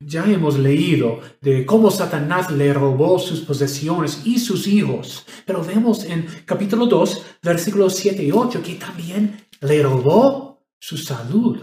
Ya 0.05 0.25
hemos 0.25 0.57
leído 0.59 1.21
de 1.41 1.65
cómo 1.65 1.89
Satanás 1.89 2.51
le 2.51 2.73
robó 2.73 3.19
sus 3.19 3.41
posesiones 3.41 4.21
y 4.25 4.39
sus 4.39 4.67
hijos, 4.67 5.25
pero 5.45 5.63
vemos 5.63 6.03
en 6.03 6.25
capítulo 6.45 6.87
2, 6.87 7.25
versículos 7.41 7.95
7 7.95 8.23
y 8.23 8.31
8, 8.31 8.61
que 8.63 8.75
también 8.75 9.45
le 9.61 9.81
robó 9.81 10.65
su 10.79 10.97
salud. 10.97 11.59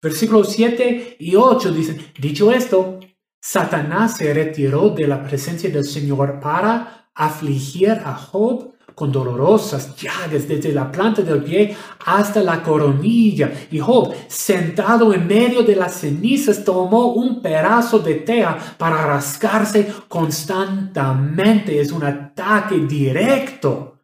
Versículos 0.00 0.48
7 0.52 1.16
y 1.18 1.36
8 1.36 1.72
dicen, 1.72 1.98
dicho 2.18 2.50
esto, 2.52 3.00
Satanás 3.40 4.16
se 4.16 4.32
retiró 4.32 4.90
de 4.90 5.06
la 5.06 5.22
presencia 5.22 5.68
del 5.68 5.84
Señor 5.84 6.40
para 6.40 7.10
afligir 7.14 7.90
a 7.90 8.14
Job 8.14 8.72
con 8.94 9.10
dolorosas 9.10 9.96
llagas 9.96 10.46
desde 10.48 10.72
la 10.72 10.90
planta 10.90 11.22
del 11.22 11.42
pie 11.42 11.76
hasta 12.04 12.42
la 12.42 12.62
coronilla. 12.62 13.52
Y 13.70 13.78
Job, 13.78 14.14
sentado 14.28 15.12
en 15.12 15.26
medio 15.26 15.62
de 15.62 15.76
las 15.76 15.94
cenizas, 15.94 16.64
tomó 16.64 17.12
un 17.12 17.40
pedazo 17.42 17.98
de 17.98 18.14
teja 18.16 18.56
para 18.78 19.06
rascarse 19.06 19.92
constantemente. 20.08 21.80
Es 21.80 21.92
un 21.92 22.04
ataque 22.04 22.76
directo. 22.76 23.98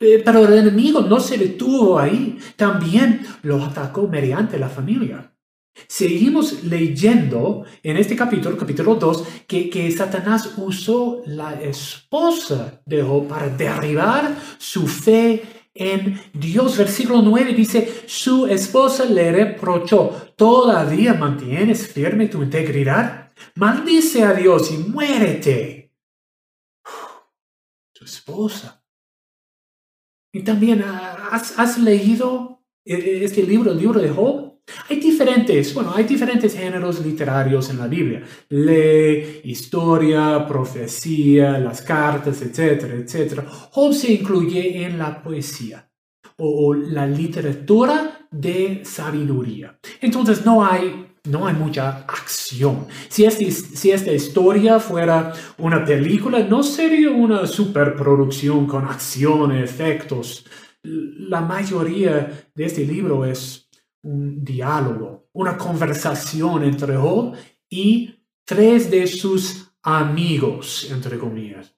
Eh, 0.00 0.22
pero 0.24 0.44
el 0.46 0.54
enemigo 0.54 1.00
no 1.02 1.20
se 1.20 1.38
detuvo 1.38 1.98
ahí. 1.98 2.38
También 2.56 3.26
lo 3.42 3.62
atacó 3.62 4.08
mediante 4.08 4.58
la 4.58 4.68
familia. 4.68 5.33
Seguimos 5.88 6.64
leyendo 6.64 7.64
en 7.82 7.96
este 7.96 8.14
capítulo, 8.16 8.56
capítulo 8.56 8.94
2, 8.94 9.24
que, 9.46 9.68
que 9.68 9.90
Satanás 9.90 10.54
usó 10.56 11.22
la 11.26 11.60
esposa 11.60 12.80
de 12.86 13.02
Job 13.02 13.26
para 13.26 13.48
derribar 13.48 14.36
su 14.58 14.86
fe 14.86 15.42
en 15.74 16.20
Dios. 16.32 16.78
Versículo 16.78 17.22
9 17.22 17.52
dice, 17.52 18.04
su 18.06 18.46
esposa 18.46 19.04
le 19.04 19.32
reprochó, 19.32 20.32
¿todavía 20.36 21.14
mantienes 21.14 21.88
firme 21.88 22.28
tu 22.28 22.42
integridad? 22.42 23.32
Maldice 23.56 24.22
a 24.22 24.32
Dios 24.32 24.70
y 24.70 24.78
muérete. 24.78 25.92
Tu 27.92 28.04
esposa. 28.04 28.84
Y 30.32 30.42
también, 30.42 30.82
¿has, 30.82 31.58
has 31.58 31.78
leído 31.78 32.64
este 32.84 33.42
libro, 33.42 33.72
el 33.72 33.78
libro 33.78 34.00
de 34.00 34.10
Job? 34.10 34.43
Hay 34.88 34.98
diferentes, 34.98 35.72
bueno, 35.74 35.92
hay 35.94 36.04
diferentes 36.04 36.54
géneros 36.54 37.04
literarios 37.04 37.70
en 37.70 37.78
la 37.78 37.86
Biblia. 37.86 38.22
Lee, 38.48 39.40
historia, 39.44 40.46
profecía, 40.46 41.58
las 41.58 41.82
cartas, 41.82 42.40
etcétera, 42.42 42.94
etcétera. 42.94 43.46
Job 43.70 43.92
se 43.92 44.12
incluye 44.12 44.84
en 44.84 44.98
la 44.98 45.22
poesía. 45.22 45.88
o, 46.36 46.74
la 46.74 47.06
literatura 47.06 48.26
de 48.30 48.82
sabiduría. 48.84 49.78
Entonces 50.00 50.44
no 50.44 50.64
hay, 50.64 51.06
no 51.24 51.46
hay 51.46 51.54
mucha 51.54 51.98
acción. 52.08 52.86
Si, 53.08 53.24
este, 53.24 53.50
si 53.52 53.92
esta 53.92 54.12
historia 54.12 54.80
fuera 54.80 55.32
una 55.58 55.84
película, 55.84 56.40
no 56.40 56.64
sería 56.64 57.10
una 57.10 57.46
superproducción 57.46 58.66
con 58.66 58.84
acción, 58.84 59.52
efectos. 59.52 60.44
La 60.82 61.40
mayoría 61.40 62.48
de 62.52 62.64
este 62.64 62.84
libro 62.84 63.24
es 63.24 63.63
un 64.04 64.44
diálogo, 64.44 65.28
una 65.32 65.56
conversación 65.56 66.64
entre 66.64 66.96
Job 66.96 67.34
y 67.68 68.14
tres 68.44 68.90
de 68.90 69.06
sus 69.06 69.72
amigos, 69.82 70.88
entre 70.90 71.18
comillas. 71.18 71.74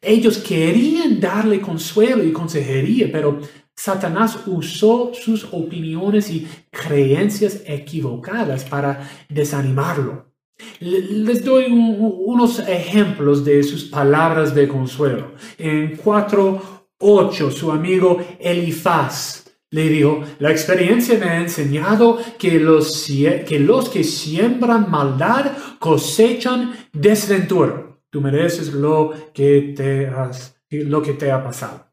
Ellos 0.00 0.38
querían 0.38 1.20
darle 1.20 1.60
consuelo 1.60 2.24
y 2.24 2.32
consejería, 2.32 3.10
pero 3.10 3.40
Satanás 3.74 4.38
usó 4.46 5.12
sus 5.14 5.44
opiniones 5.50 6.30
y 6.30 6.46
creencias 6.70 7.62
equivocadas 7.66 8.64
para 8.64 9.08
desanimarlo. 9.28 10.32
Les 10.80 11.44
doy 11.44 11.66
unos 11.72 12.60
ejemplos 12.60 13.44
de 13.44 13.62
sus 13.62 13.84
palabras 13.84 14.54
de 14.54 14.68
consuelo. 14.68 15.32
En 15.58 15.96
4.8, 15.96 17.50
su 17.50 17.72
amigo 17.72 18.18
Elifaz 18.38 19.43
le 19.74 19.88
dijo, 19.88 20.22
la 20.38 20.52
experiencia 20.52 21.18
me 21.18 21.26
ha 21.26 21.40
enseñado 21.40 22.20
que 22.38 22.60
los, 22.60 23.10
que 23.44 23.58
los 23.58 23.88
que 23.88 24.04
siembran 24.04 24.88
maldad 24.88 25.50
cosechan 25.80 26.72
desventura. 26.92 27.84
Tú 28.08 28.20
mereces 28.20 28.72
lo 28.72 29.12
que 29.34 29.74
te, 29.76 30.06
has, 30.06 30.56
lo 30.70 31.02
que 31.02 31.14
te 31.14 31.32
ha 31.32 31.42
pasado. 31.42 31.92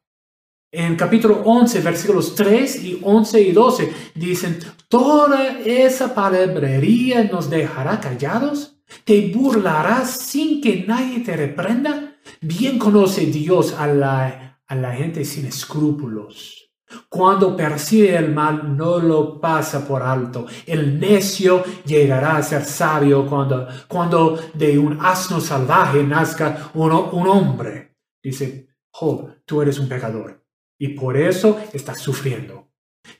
En 0.72 0.96
capítulo 0.96 1.42
11, 1.44 1.82
versículos 1.82 2.36
3 2.36 2.84
y 2.84 3.00
11 3.02 3.42
y 3.42 3.52
12 3.52 3.94
dicen, 4.14 4.60
toda 4.88 5.58
esa 5.66 6.14
palabrería 6.14 7.24
nos 7.24 7.50
dejará 7.50 8.00
callados. 8.00 8.78
¿Te 9.04 9.32
burlarás 9.34 10.20
sin 10.20 10.62
que 10.62 10.86
nadie 10.88 11.22
te 11.22 11.36
reprenda? 11.36 12.16
Bien 12.42 12.78
conoce 12.78 13.26
Dios 13.26 13.74
a 13.74 13.88
la, 13.88 14.60
a 14.68 14.76
la 14.76 14.94
gente 14.94 15.26
sin 15.26 15.48
escrúpulos. 15.48 16.61
Cuando 17.10 17.56
percibe 17.56 18.16
el 18.16 18.34
mal, 18.34 18.76
no 18.76 19.00
lo 19.00 19.40
pasa 19.40 19.86
por 19.86 20.02
alto. 20.02 20.46
El 20.66 21.00
necio 21.00 21.64
llegará 21.86 22.38
a 22.38 22.44
ser 22.44 22.66
sabio 22.66 23.26
cuando, 23.26 23.68
cuando 23.88 24.40
de 24.54 24.78
un 24.78 24.98
asno 25.02 25.40
salvaje 25.40 26.04
nazca 26.04 26.72
un 26.74 27.28
hombre. 27.28 27.98
Dice, 28.24 28.68
Job, 28.92 29.44
tú 29.46 29.62
eres 29.62 29.80
un 29.80 29.88
pecador 29.88 30.44
y 30.78 30.90
por 30.90 31.16
eso 31.16 31.60
estás 31.74 32.00
sufriendo. 32.00 32.70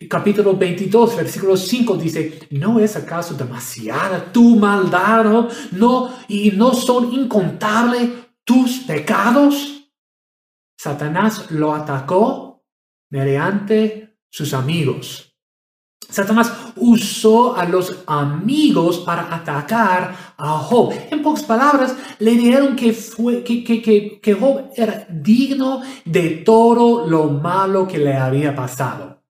capítulo 0.10 0.56
22, 0.56 1.16
versículo 1.16 1.56
5 1.56 1.96
dice, 1.96 2.48
¿no 2.52 2.80
es 2.80 2.96
acaso 2.96 3.36
demasiada 3.36 4.32
tu 4.32 4.56
maldad? 4.56 5.50
No, 5.72 6.10
y 6.28 6.52
no 6.52 6.74
son 6.74 7.14
incontables 7.14 8.10
tus 8.44 8.80
pecados. 8.80 9.90
Satanás 10.78 11.52
lo 11.52 11.74
atacó 11.74 12.51
mediante 13.12 14.18
sus 14.30 14.54
amigos. 14.54 15.28
Satanás 16.10 16.52
usó 16.76 17.56
a 17.56 17.66
los 17.66 18.04
amigos 18.06 19.00
para 19.00 19.34
atacar 19.34 20.34
a 20.38 20.58
Job. 20.58 20.94
En 21.10 21.22
pocas 21.22 21.44
palabras, 21.44 21.96
le 22.20 22.32
dijeron 22.32 22.76
que, 22.76 22.92
fue, 22.92 23.44
que, 23.44 23.64
que, 23.64 24.20
que, 24.20 24.34
Job 24.34 24.72
era 24.76 25.08
digno 25.10 25.82
de 26.04 26.30
todo 26.46 27.08
lo 27.08 27.30
malo 27.30 27.88
que 27.88 27.98
le 27.98 28.14
había 28.14 28.54
pasado. 28.54 29.24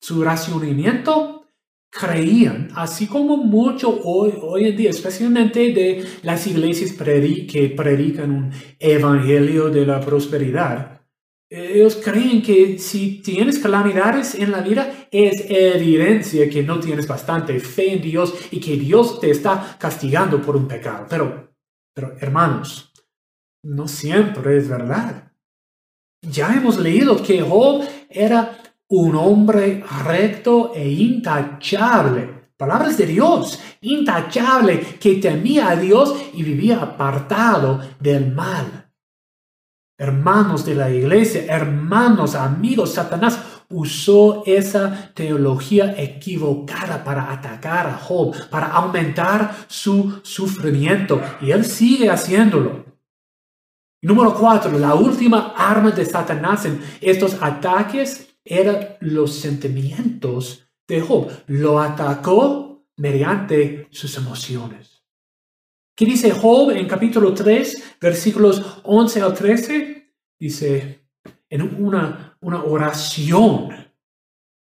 Su 0.00 0.22
racionamiento 0.22 1.50
creían, 1.90 2.70
así 2.74 3.06
como 3.06 3.36
mucho 3.36 4.00
hoy, 4.02 4.32
hoy 4.40 4.68
en 4.68 4.76
día, 4.76 4.90
especialmente 4.90 5.72
de 5.72 6.04
las 6.22 6.46
iglesias 6.46 6.92
que 6.92 7.74
predican 7.76 8.30
un 8.30 8.50
evangelio 8.78 9.68
de 9.68 9.86
la 9.86 10.00
prosperidad, 10.00 10.93
ellos 11.54 12.00
creen 12.02 12.42
que 12.42 12.78
si 12.80 13.22
tienes 13.22 13.60
calamidades 13.60 14.34
en 14.34 14.50
la 14.50 14.60
vida 14.60 15.06
es 15.10 15.44
evidencia 15.48 16.50
que 16.50 16.64
no 16.64 16.80
tienes 16.80 17.06
bastante 17.06 17.60
fe 17.60 17.92
en 17.92 18.02
Dios 18.02 18.34
y 18.50 18.58
que 18.58 18.76
Dios 18.76 19.20
te 19.20 19.30
está 19.30 19.76
castigando 19.78 20.42
por 20.42 20.56
un 20.56 20.66
pecado. 20.66 21.06
Pero, 21.08 22.16
hermanos, 22.18 22.92
no 23.62 23.86
siempre 23.86 24.56
es 24.56 24.68
verdad. 24.68 25.32
Ya 26.22 26.54
hemos 26.54 26.78
leído 26.78 27.22
que 27.22 27.40
Job 27.40 27.84
era 28.10 28.58
un 28.88 29.14
hombre 29.14 29.84
recto 30.04 30.72
e 30.74 30.88
intachable. 30.88 32.50
Palabras 32.56 32.98
de 32.98 33.06
Dios, 33.06 33.60
intachable, 33.80 34.80
que 34.98 35.16
temía 35.16 35.70
a 35.70 35.76
Dios 35.76 36.16
y 36.32 36.42
vivía 36.42 36.80
apartado 36.80 37.80
del 38.00 38.32
mal 38.32 38.83
hermanos 39.96 40.64
de 40.64 40.74
la 40.74 40.90
iglesia, 40.90 41.44
hermanos, 41.48 42.34
amigos, 42.34 42.94
Satanás 42.94 43.38
usó 43.68 44.42
esa 44.46 45.12
teología 45.14 45.94
equivocada 45.96 47.02
para 47.02 47.32
atacar 47.32 47.86
a 47.86 47.96
Job, 47.96 48.34
para 48.50 48.68
aumentar 48.68 49.54
su 49.68 50.20
sufrimiento. 50.22 51.20
Y 51.40 51.50
él 51.50 51.64
sigue 51.64 52.10
haciéndolo. 52.10 52.84
Número 54.02 54.34
cuatro, 54.34 54.78
la 54.78 54.94
última 54.94 55.54
arma 55.56 55.90
de 55.90 56.04
Satanás 56.04 56.66
en 56.66 56.80
estos 57.00 57.38
ataques 57.40 58.36
eran 58.44 58.96
los 59.00 59.34
sentimientos 59.34 60.68
de 60.86 61.00
Job. 61.00 61.30
Lo 61.46 61.80
atacó 61.80 62.84
mediante 62.96 63.88
sus 63.90 64.16
emociones. 64.18 64.93
¿Qué 65.96 66.06
dice 66.06 66.32
Job 66.32 66.72
en 66.72 66.88
capítulo 66.88 67.32
3, 67.32 67.98
versículos 68.00 68.80
11 68.82 69.20
al 69.20 69.32
13? 69.32 70.12
Dice, 70.40 71.06
en 71.48 71.62
una, 71.62 72.36
una 72.40 72.64
oración, 72.64 73.68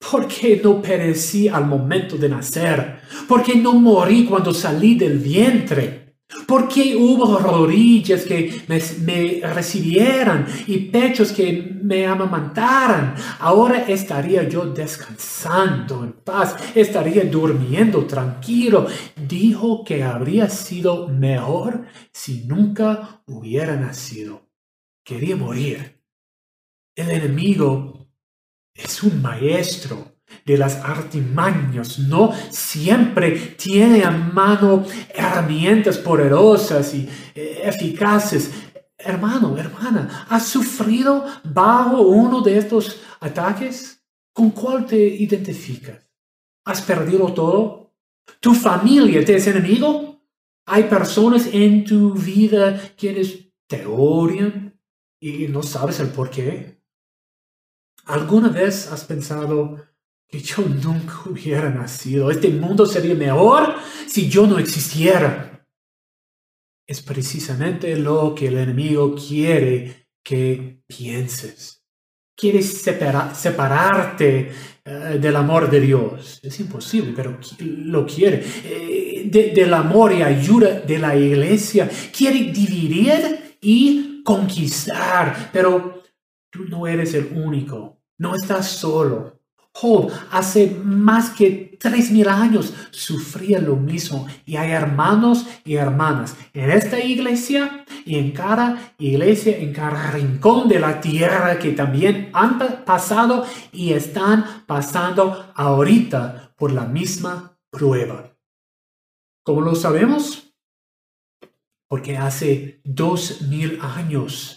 ¿por 0.10 0.26
qué 0.30 0.62
no 0.64 0.82
perecí 0.82 1.50
al 1.50 1.66
momento 1.66 2.16
de 2.16 2.30
nacer? 2.30 3.02
¿Por 3.28 3.44
qué 3.44 3.56
no 3.56 3.74
morí 3.74 4.24
cuando 4.24 4.54
salí 4.54 4.96
del 4.96 5.20
vientre? 5.20 6.07
¿Por 6.46 6.68
qué 6.68 6.94
hubo 6.96 7.38
rodillas 7.40 8.24
que 8.24 8.64
me, 8.68 9.42
recibieran 9.48 10.46
y 10.68 10.78
pechos 10.90 11.32
que 11.32 11.54
me 11.82 12.06
amamantaran? 12.06 13.16
Ahora 13.40 13.86
estaría 13.88 14.48
yo 14.48 14.66
descansando 14.66 16.04
en 16.04 16.12
paz, 16.12 16.58
estaría 16.76 17.24
durmiendo 17.24 18.06
tranquilo. 18.06 18.88
Dijo 19.16 19.86
que 19.86 20.04
habría 20.04 20.50
sido 20.50 21.08
mejor 21.08 21.86
si 22.12 22.44
nunca 22.46 23.22
hubiera 23.26 23.78
nacido. 23.78 24.50
Quería 25.06 25.38
morir. 25.38 26.02
El 26.94 27.10
enemigo 27.12 28.06
es 28.74 29.02
un 29.02 29.22
maestro 29.22 30.17
de 30.46 30.58
las 30.58 30.78
artimañas, 30.78 32.00
no 32.00 32.34
siempre 32.50 33.56
tiene 33.58 34.04
a 34.04 34.12
mano 34.12 34.86
herramientas 35.14 35.98
poderosas 35.98 36.94
y 36.94 37.08
eh, 37.36 37.62
eficaces. 37.64 38.52
Hermano, 38.98 39.58
hermana, 39.58 40.26
¿has 40.30 40.48
sufrido 40.48 41.26
bajo 41.44 42.02
uno 42.02 42.42
de 42.42 42.58
estos 42.58 43.02
ataques? 43.20 44.02
¿Con 44.34 44.52
cuál 44.52 44.86
te 44.86 44.98
identificas? 44.98 46.08
¿Has 46.66 46.82
perdido 46.82 47.34
todo? 47.34 47.94
¿Tu 48.40 48.54
familia 48.54 49.24
te 49.24 49.36
es 49.36 49.48
enemigo? 49.48 50.22
¿Hay 50.66 50.84
personas 50.84 51.48
en 51.52 51.86
tu 51.86 52.14
vida 52.14 52.92
quienes 52.98 53.50
te 53.68 53.86
odian 53.86 54.78
y 55.20 55.48
no 55.48 55.64
sabes 55.64 56.00
el 56.00 56.10
por 56.10 56.30
qué? 56.30 56.82
¿Alguna 58.06 58.50
vez 58.50 58.92
has 58.92 59.04
pensado, 59.06 59.78
que 60.28 60.40
yo 60.40 60.64
nunca 60.64 61.22
hubiera 61.26 61.70
nacido. 61.70 62.30
Este 62.30 62.50
mundo 62.50 62.86
sería 62.86 63.16
mejor 63.16 63.76
si 64.08 64.30
yo 64.30 64.46
no 64.46 64.60
existiera. 64.60 65.66
Es 66.86 67.02
precisamente 67.02 67.96
lo 67.98 68.34
que 68.36 68.48
el 68.48 68.58
enemigo 68.58 69.16
quiere 69.16 70.08
que 70.24 70.82
pienses. 70.88 71.84
Quiere 72.36 72.62
separarte 72.62 74.52
eh, 74.86 75.18
del 75.20 75.36
amor 75.36 75.70
de 75.70 75.82
Dios. 75.82 76.40
Es 76.44 76.60
imposible, 76.60 77.14
pero 77.16 77.40
lo 77.60 78.06
quiere. 78.06 78.44
Eh, 78.64 79.30
del 79.32 79.74
amor 79.74 80.14
y 80.14 80.22
ayuda 80.22 80.82
de 80.82 81.00
la 81.00 81.16
iglesia. 81.16 81.90
Quiere 82.16 82.52
dividir 82.52 83.58
y 83.60 84.22
conquistar. 84.24 85.50
Pero 85.52 86.04
tú 86.52 86.66
no 86.66 86.86
eres 86.86 87.14
el 87.16 87.26
único. 87.34 88.02
No 88.20 88.36
estás 88.36 88.70
solo. 88.70 89.37
Hace 90.32 90.76
más 90.84 91.30
que 91.30 91.78
tres 91.80 92.10
mil 92.10 92.28
años 92.28 92.74
sufría 92.90 93.60
lo 93.60 93.76
mismo 93.76 94.26
y 94.44 94.56
hay 94.56 94.72
hermanos 94.72 95.46
y 95.64 95.76
hermanas 95.76 96.36
en 96.54 96.72
esta 96.72 97.00
iglesia 97.00 97.86
y 98.04 98.16
en 98.16 98.32
cada 98.32 98.94
iglesia, 98.98 99.56
en 99.56 99.74
cada 99.74 100.10
rincón 100.12 100.68
de 100.68 100.80
la 100.80 101.00
tierra 101.00 101.60
que 101.60 101.74
también 101.74 102.32
han 102.34 102.58
pasado 102.86 103.46
y 103.72 103.94
están 103.94 104.64
pasando 104.66 105.52
ahorita 105.54 106.54
por 106.58 106.72
la 106.72 106.86
misma 106.86 107.56
prueba. 107.70 108.32
¿Cómo 109.44 109.62
lo 109.62 109.76
sabemos? 109.76 110.56
Porque 111.88 112.18
hace 112.18 112.82
dos 112.84 113.44
mil 113.44 113.80
años 113.82 114.57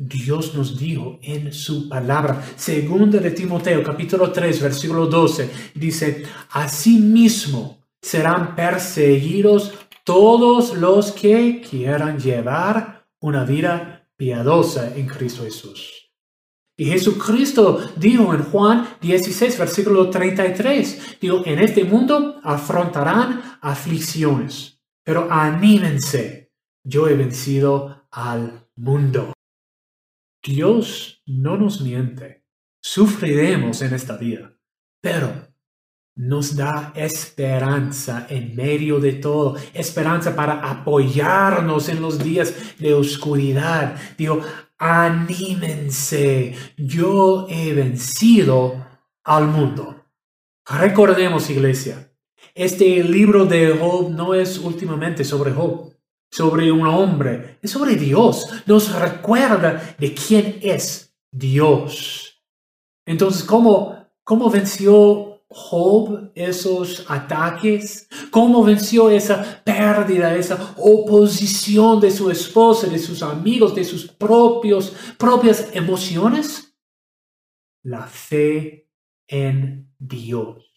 Dios 0.00 0.54
nos 0.54 0.78
dijo 0.78 1.18
en 1.22 1.52
su 1.52 1.88
palabra, 1.88 2.40
segunda 2.54 3.18
de 3.18 3.32
Timoteo 3.32 3.82
capítulo 3.82 4.30
3 4.30 4.62
versículo 4.62 5.06
12, 5.06 5.50
dice, 5.74 6.22
asimismo 6.50 7.78
serán 8.00 8.54
perseguidos 8.54 9.72
todos 10.04 10.74
los 10.74 11.10
que 11.10 11.60
quieran 11.68 12.16
llevar 12.20 13.08
una 13.18 13.44
vida 13.44 14.08
piadosa 14.16 14.96
en 14.96 15.08
Cristo 15.08 15.42
Jesús. 15.42 16.12
Y 16.76 16.84
Jesucristo 16.84 17.80
dijo 17.96 18.32
en 18.32 18.44
Juan 18.44 18.86
16, 19.00 19.58
versículo 19.58 20.10
33, 20.10 21.18
dijo, 21.20 21.42
en 21.44 21.58
este 21.58 21.82
mundo 21.82 22.40
afrontarán 22.44 23.58
aflicciones, 23.60 24.80
pero 25.02 25.26
anímense, 25.28 26.52
yo 26.84 27.08
he 27.08 27.14
vencido 27.14 28.06
al 28.12 28.64
mundo. 28.76 29.32
Dios 30.48 31.22
no 31.26 31.58
nos 31.58 31.82
miente. 31.82 32.42
Sufriremos 32.80 33.82
en 33.82 33.92
esta 33.92 34.16
vida, 34.16 34.56
pero 34.98 35.30
nos 36.14 36.56
da 36.56 36.90
esperanza 36.96 38.26
en 38.30 38.56
medio 38.56 38.98
de 38.98 39.12
todo, 39.12 39.56
esperanza 39.74 40.34
para 40.34 40.54
apoyarnos 40.70 41.90
en 41.90 42.00
los 42.00 42.18
días 42.18 42.54
de 42.78 42.94
oscuridad. 42.94 43.96
Digo, 44.16 44.40
anímense, 44.78 46.54
yo 46.78 47.46
he 47.50 47.74
vencido 47.74 48.86
al 49.24 49.48
mundo. 49.48 50.06
Recordemos, 50.66 51.50
iglesia, 51.50 52.10
este 52.54 53.04
libro 53.04 53.44
de 53.44 53.76
Job 53.76 54.10
no 54.10 54.32
es 54.32 54.56
últimamente 54.56 55.24
sobre 55.24 55.52
Job 55.52 55.87
sobre 56.30 56.70
un 56.70 56.86
hombre, 56.86 57.58
es 57.62 57.70
sobre 57.70 57.96
Dios. 57.96 58.48
Nos 58.66 58.92
recuerda 58.92 59.96
de 59.98 60.14
quién 60.14 60.58
es 60.62 61.14
Dios. 61.30 62.42
Entonces, 63.06 63.44
¿cómo, 63.44 64.06
cómo 64.24 64.50
venció 64.50 65.42
Job 65.48 66.30
esos 66.34 67.06
ataques? 67.08 68.08
¿Cómo 68.30 68.62
venció 68.62 69.10
esa 69.10 69.62
pérdida, 69.64 70.36
esa 70.36 70.74
oposición 70.76 72.00
de 72.00 72.10
su 72.10 72.30
esposa, 72.30 72.86
de 72.86 72.98
sus 72.98 73.22
amigos, 73.22 73.74
de 73.74 73.84
sus 73.84 74.06
propios, 74.06 74.92
propias 75.16 75.70
emociones? 75.72 76.76
La 77.82 78.06
fe 78.06 78.90
en 79.26 79.90
Dios. 79.98 80.70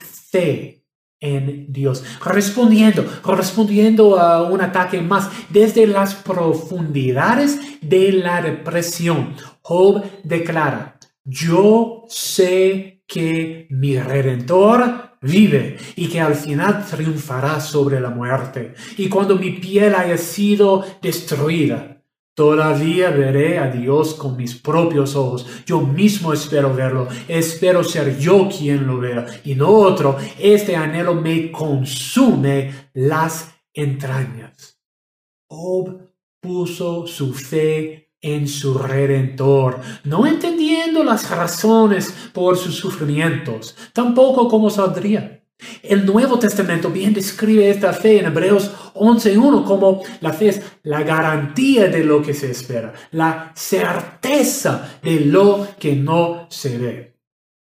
Fe 0.00 0.81
en 1.22 1.72
Dios, 1.72 2.04
respondiendo, 2.22 3.06
respondiendo 3.24 4.18
a 4.18 4.42
un 4.42 4.60
ataque 4.60 5.00
más 5.00 5.30
desde 5.48 5.86
las 5.86 6.14
profundidades 6.14 7.58
de 7.80 8.12
la 8.12 8.42
depresión. 8.42 9.34
Job 9.62 10.02
declara, 10.24 10.98
yo 11.24 12.04
sé 12.08 13.04
que 13.06 13.68
mi 13.70 13.98
redentor 13.98 15.12
vive 15.22 15.76
y 15.94 16.08
que 16.08 16.20
al 16.20 16.34
final 16.34 16.84
triunfará 16.84 17.60
sobre 17.60 18.00
la 18.00 18.10
muerte. 18.10 18.74
Y 18.96 19.08
cuando 19.08 19.36
mi 19.36 19.52
piel 19.52 19.94
haya 19.94 20.18
sido 20.18 20.84
destruida, 21.00 21.91
Todavía 22.34 23.10
veré 23.10 23.58
a 23.58 23.70
Dios 23.70 24.14
con 24.14 24.36
mis 24.36 24.54
propios 24.54 25.14
ojos. 25.16 25.46
Yo 25.66 25.80
mismo 25.82 26.32
espero 26.32 26.74
verlo. 26.74 27.06
Espero 27.28 27.84
ser 27.84 28.18
yo 28.18 28.48
quien 28.48 28.86
lo 28.86 28.98
vea 28.98 29.26
y 29.44 29.54
no 29.54 29.68
otro. 29.68 30.16
Este 30.38 30.74
anhelo 30.74 31.14
me 31.14 31.52
consume 31.52 32.88
las 32.94 33.54
entrañas. 33.74 34.78
Job 35.46 36.08
puso 36.40 37.06
su 37.06 37.34
fe 37.34 38.02
en 38.22 38.46
su 38.46 38.78
redentor, 38.78 39.80
no 40.04 40.26
entendiendo 40.26 41.02
las 41.02 41.28
razones 41.28 42.14
por 42.32 42.56
sus 42.56 42.76
sufrimientos, 42.76 43.76
tampoco 43.92 44.48
cómo 44.48 44.70
saldría. 44.70 45.41
El 45.82 46.06
Nuevo 46.06 46.38
Testamento 46.38 46.90
bien 46.90 47.12
describe 47.12 47.70
esta 47.70 47.92
fe 47.92 48.18
en 48.18 48.26
Hebreos 48.26 48.70
11.1 48.94 49.64
como 49.64 50.02
la 50.20 50.32
fe 50.32 50.48
es 50.48 50.62
la 50.82 51.02
garantía 51.02 51.88
de 51.88 52.04
lo 52.04 52.22
que 52.22 52.34
se 52.34 52.50
espera, 52.50 52.92
la 53.12 53.52
certeza 53.54 54.98
de 55.02 55.20
lo 55.20 55.68
que 55.78 55.94
no 55.96 56.46
se 56.50 56.78
ve. 56.78 57.12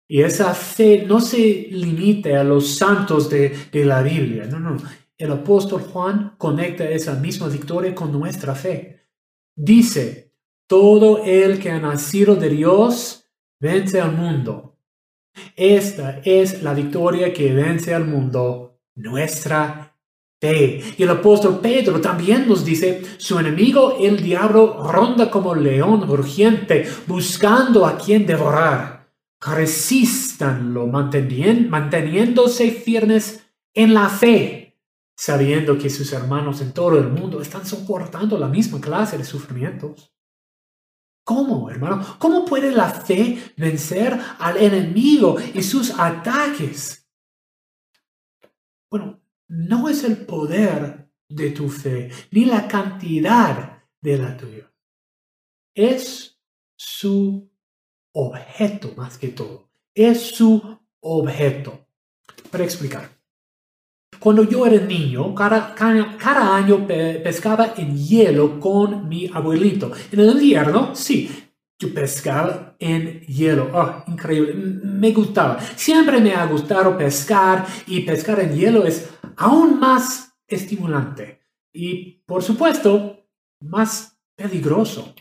Y 0.07 0.21
esa 0.21 0.53
fe 0.53 1.05
no 1.05 1.19
se 1.19 1.67
limita 1.69 2.39
a 2.39 2.43
los 2.43 2.75
santos 2.75 3.29
de, 3.29 3.55
de 3.71 3.85
la 3.85 4.01
Biblia, 4.01 4.45
no, 4.45 4.59
no. 4.59 4.77
El 5.17 5.31
apóstol 5.31 5.81
Juan 5.81 6.35
conecta 6.37 6.87
esa 6.87 7.15
misma 7.15 7.47
victoria 7.47 7.95
con 7.95 8.11
nuestra 8.11 8.53
fe. 8.53 9.07
Dice, 9.55 10.27
todo 10.67 11.23
el 11.23 11.59
que 11.59 11.71
ha 11.71 11.79
nacido 11.79 12.35
de 12.35 12.49
Dios 12.49 13.25
vence 13.59 13.99
al 13.99 14.11
mundo. 14.11 14.66
Esta 15.55 16.21
es 16.23 16.61
la 16.63 16.73
victoria 16.73 17.33
que 17.33 17.53
vence 17.53 17.93
al 17.93 18.05
mundo, 18.05 18.79
nuestra 18.95 19.95
fe. 20.39 20.81
Y 20.97 21.03
el 21.03 21.09
apóstol 21.09 21.59
Pedro 21.61 21.99
también 22.01 22.47
nos 22.47 22.63
dice, 22.63 23.01
su 23.17 23.39
enemigo, 23.39 23.97
el 23.99 24.21
diablo, 24.21 24.87
ronda 24.91 25.29
como 25.29 25.55
león 25.55 26.07
rugiente, 26.07 26.87
buscando 27.07 27.85
a 27.85 27.97
quien 27.97 28.25
devorar. 28.25 29.09
Resístanlo 29.39 30.87
manteniéndose 30.87 32.71
firmes 32.71 33.45
en 33.73 33.93
la 33.93 34.09
fe, 34.09 34.75
sabiendo 35.15 35.77
que 35.77 35.91
sus 35.91 36.11
hermanos 36.11 36.61
en 36.61 36.73
todo 36.73 36.97
el 36.97 37.09
mundo 37.09 37.41
están 37.41 37.65
soportando 37.65 38.39
la 38.39 38.47
misma 38.47 38.81
clase 38.81 39.17
de 39.17 39.23
sufrimientos. 39.23 40.16
¿Cómo, 41.27 41.69
hermano? 41.69 42.15
¿Cómo 42.19 42.45
puede 42.45 42.71
la 42.71 42.89
fe 42.89 43.53
vencer 43.57 44.17
al 44.39 44.55
enemigo 44.55 45.35
y 45.53 45.61
sus 45.61 45.91
ataques? 45.99 47.05
Bueno, 48.89 49.19
no 49.49 49.89
es 49.89 50.05
el 50.05 50.25
poder 50.25 51.11
de 51.27 51.49
tu 51.49 51.67
fe, 51.67 52.09
ni 52.31 52.45
la 52.45 52.65
cantidad 52.65 53.83
de 53.99 54.17
la 54.17 54.37
tuya. 54.37 54.71
Es 55.75 56.39
su 56.77 57.51
objeto 58.13 58.93
más 58.95 59.17
que 59.17 59.27
todo. 59.27 59.69
Es 59.93 60.33
su 60.33 60.79
objeto. 61.01 61.89
Para 62.49 62.63
explicar. 62.63 63.16
Cuando 64.19 64.43
yo 64.43 64.65
era 64.65 64.83
niño, 64.85 65.33
cada, 65.35 65.73
cada, 65.75 66.55
año 66.55 66.85
pescaba 66.87 67.73
en 67.77 67.97
hielo 67.97 68.59
con 68.59 69.07
mi 69.07 69.29
abuelito. 69.31 69.91
En 70.11 70.19
el 70.19 70.31
invierno, 70.31 70.95
sí, 70.95 71.29
yo 71.79 71.93
pescaba 71.93 72.75
en 72.79 73.21
hielo. 73.21 73.69
Oh, 73.73 74.03
increíble. 74.07 74.53
Me 74.53 75.11
gustaba. 75.11 75.59
Siempre 75.75 76.19
me 76.19 76.33
ha 76.33 76.45
gustado 76.45 76.97
pescar 76.97 77.65
y 77.85 78.01
pescar 78.01 78.39
en 78.39 78.55
hielo 78.55 78.85
es 78.85 79.09
aún 79.35 79.79
más 79.79 80.33
estimulante. 80.47 81.41
Y, 81.71 82.23
por 82.25 82.41
supuesto, 82.41 83.27
más 83.61 84.17
peligroso. 84.35 85.13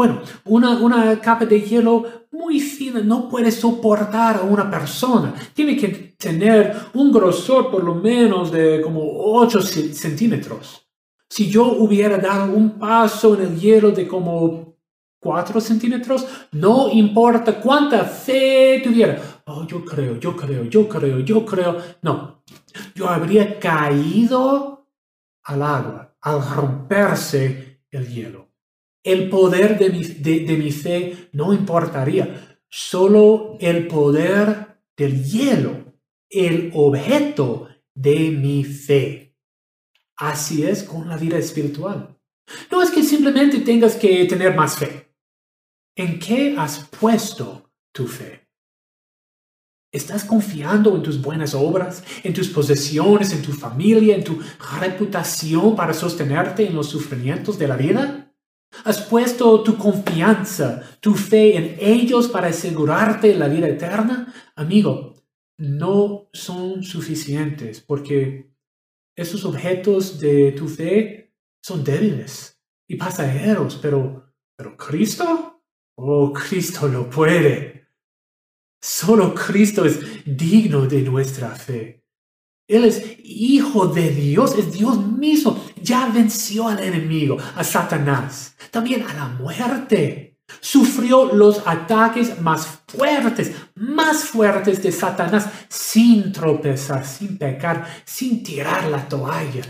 Bueno, 0.00 0.22
una, 0.46 0.78
una 0.78 1.20
capa 1.20 1.44
de 1.44 1.60
hielo 1.60 2.26
muy 2.30 2.58
fina 2.58 3.00
no 3.00 3.28
puede 3.28 3.50
soportar 3.50 4.36
a 4.38 4.40
una 4.44 4.70
persona. 4.70 5.34
Tiene 5.52 5.76
que 5.76 6.14
tener 6.16 6.74
un 6.94 7.12
grosor 7.12 7.70
por 7.70 7.84
lo 7.84 7.94
menos 7.96 8.50
de 8.50 8.80
como 8.80 9.02
8 9.04 9.60
centímetros. 9.60 10.88
Si 11.28 11.50
yo 11.50 11.72
hubiera 11.72 12.16
dado 12.16 12.50
un 12.50 12.78
paso 12.78 13.34
en 13.34 13.42
el 13.42 13.60
hielo 13.60 13.90
de 13.90 14.08
como 14.08 14.74
4 15.18 15.60
centímetros, 15.60 16.26
no 16.52 16.88
importa 16.90 17.60
cuánta 17.60 18.02
fe 18.06 18.80
tuviera. 18.82 19.42
Oh, 19.44 19.66
yo 19.66 19.84
creo, 19.84 20.18
yo 20.18 20.34
creo, 20.34 20.64
yo 20.64 20.88
creo, 20.88 21.18
yo 21.18 21.44
creo. 21.44 21.76
No, 22.00 22.42
yo 22.94 23.06
habría 23.06 23.58
caído 23.58 24.86
al 25.44 25.62
agua 25.62 26.16
al 26.22 26.40
romperse 26.56 27.82
el 27.90 28.08
hielo 28.08 28.49
el 29.02 29.28
poder 29.28 29.78
de 29.78 29.90
mi, 29.90 30.04
de, 30.04 30.56
mi 30.56 30.72
fe 30.72 31.30
no 31.32 31.52
importaría. 31.52 32.58
Solo 32.68 33.56
el 33.60 33.88
poder 33.88 34.78
del 34.96 35.24
hielo, 35.24 35.94
el 36.28 36.70
objeto 36.74 37.68
de 37.94 38.30
mi 38.30 38.64
fe. 38.64 39.36
Así 40.16 40.64
es 40.64 40.82
con 40.82 41.08
la 41.08 41.16
vida 41.16 41.38
espiritual. 41.38 42.16
No 42.70 42.82
es 42.82 42.90
que 42.90 43.02
simplemente 43.02 43.60
tengas 43.60 43.96
que 43.96 44.24
tener 44.26 44.54
más 44.54 44.76
fe. 44.76 45.14
¿En 45.96 46.18
qué 46.18 46.54
has 46.56 46.86
puesto 46.98 47.72
tu 47.92 48.06
fe? 48.06 48.48
¿Estás 49.92 50.24
confiando 50.24 50.94
en 50.94 51.02
tus 51.02 51.20
buenas 51.20 51.52
obras, 51.52 52.04
en 52.22 52.32
tus 52.32 52.48
posesiones, 52.48 53.32
en 53.32 53.42
tu 53.42 53.52
familia, 53.52 54.14
en 54.14 54.22
tu 54.22 54.38
reputación 54.78 55.74
para 55.74 55.92
sostenerte 55.92 56.64
en 56.64 56.76
los 56.76 56.88
sufrimientos 56.88 57.58
de 57.58 57.66
la 57.66 57.76
vida? 57.76 58.29
¿Has 58.84 59.02
puesto 59.02 59.62
tu 59.62 59.76
confianza, 59.76 60.82
tu 61.00 61.14
fe 61.14 61.56
en 61.56 61.76
ellos 61.80 62.28
para 62.28 62.48
asegurarte 62.48 63.34
la 63.34 63.48
vida 63.48 63.68
eterna? 63.68 64.32
Amigo, 64.54 65.16
no 65.58 66.28
son 66.32 66.82
suficientes 66.82 67.80
porque 67.80 68.50
esos 69.16 69.44
objetos 69.44 70.18
de 70.18 70.52
tu 70.52 70.68
fe 70.68 71.34
son 71.62 71.84
débiles 71.84 72.58
y 72.88 72.96
pasajeros, 72.96 73.78
pero, 73.82 74.32
pero 74.56 74.76
Cristo, 74.76 75.62
oh, 75.96 76.32
Cristo 76.32 76.88
lo 76.88 77.10
puede. 77.10 77.88
Solo 78.82 79.34
Cristo 79.34 79.84
es 79.84 80.00
digno 80.24 80.86
de 80.86 81.02
nuestra 81.02 81.50
fe. 81.50 82.02
Él 82.66 82.84
es 82.84 83.16
hijo 83.22 83.88
de 83.88 84.10
Dios, 84.10 84.56
es 84.56 84.72
Dios 84.72 85.04
mismo. 85.04 85.60
Ya 85.82 86.06
venció 86.06 86.68
al 86.68 86.80
enemigo, 86.80 87.36
a 87.56 87.64
Satanás, 87.64 88.56
también 88.70 89.02
a 89.02 89.14
la 89.14 89.28
muerte. 89.28 90.38
Sufrió 90.60 91.32
los 91.32 91.62
ataques 91.66 92.40
más 92.40 92.82
fuertes, 92.88 93.52
más 93.76 94.24
fuertes 94.24 94.82
de 94.82 94.90
Satanás, 94.90 95.48
sin 95.68 96.32
tropezar, 96.32 97.06
sin 97.06 97.38
pecar, 97.38 97.86
sin 98.04 98.42
tirar 98.42 98.84
la 98.86 99.08
toalla. 99.08 99.62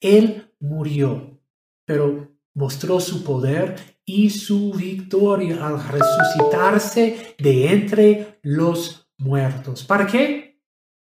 Él 0.00 0.54
murió, 0.60 1.40
pero 1.84 2.38
mostró 2.54 3.00
su 3.00 3.24
poder 3.24 3.98
y 4.04 4.30
su 4.30 4.72
victoria 4.72 5.66
al 5.66 5.82
resucitarse 5.82 7.34
de 7.38 7.72
entre 7.72 8.38
los 8.42 9.08
muertos. 9.18 9.84
¿Para 9.84 10.06
qué? 10.06 10.53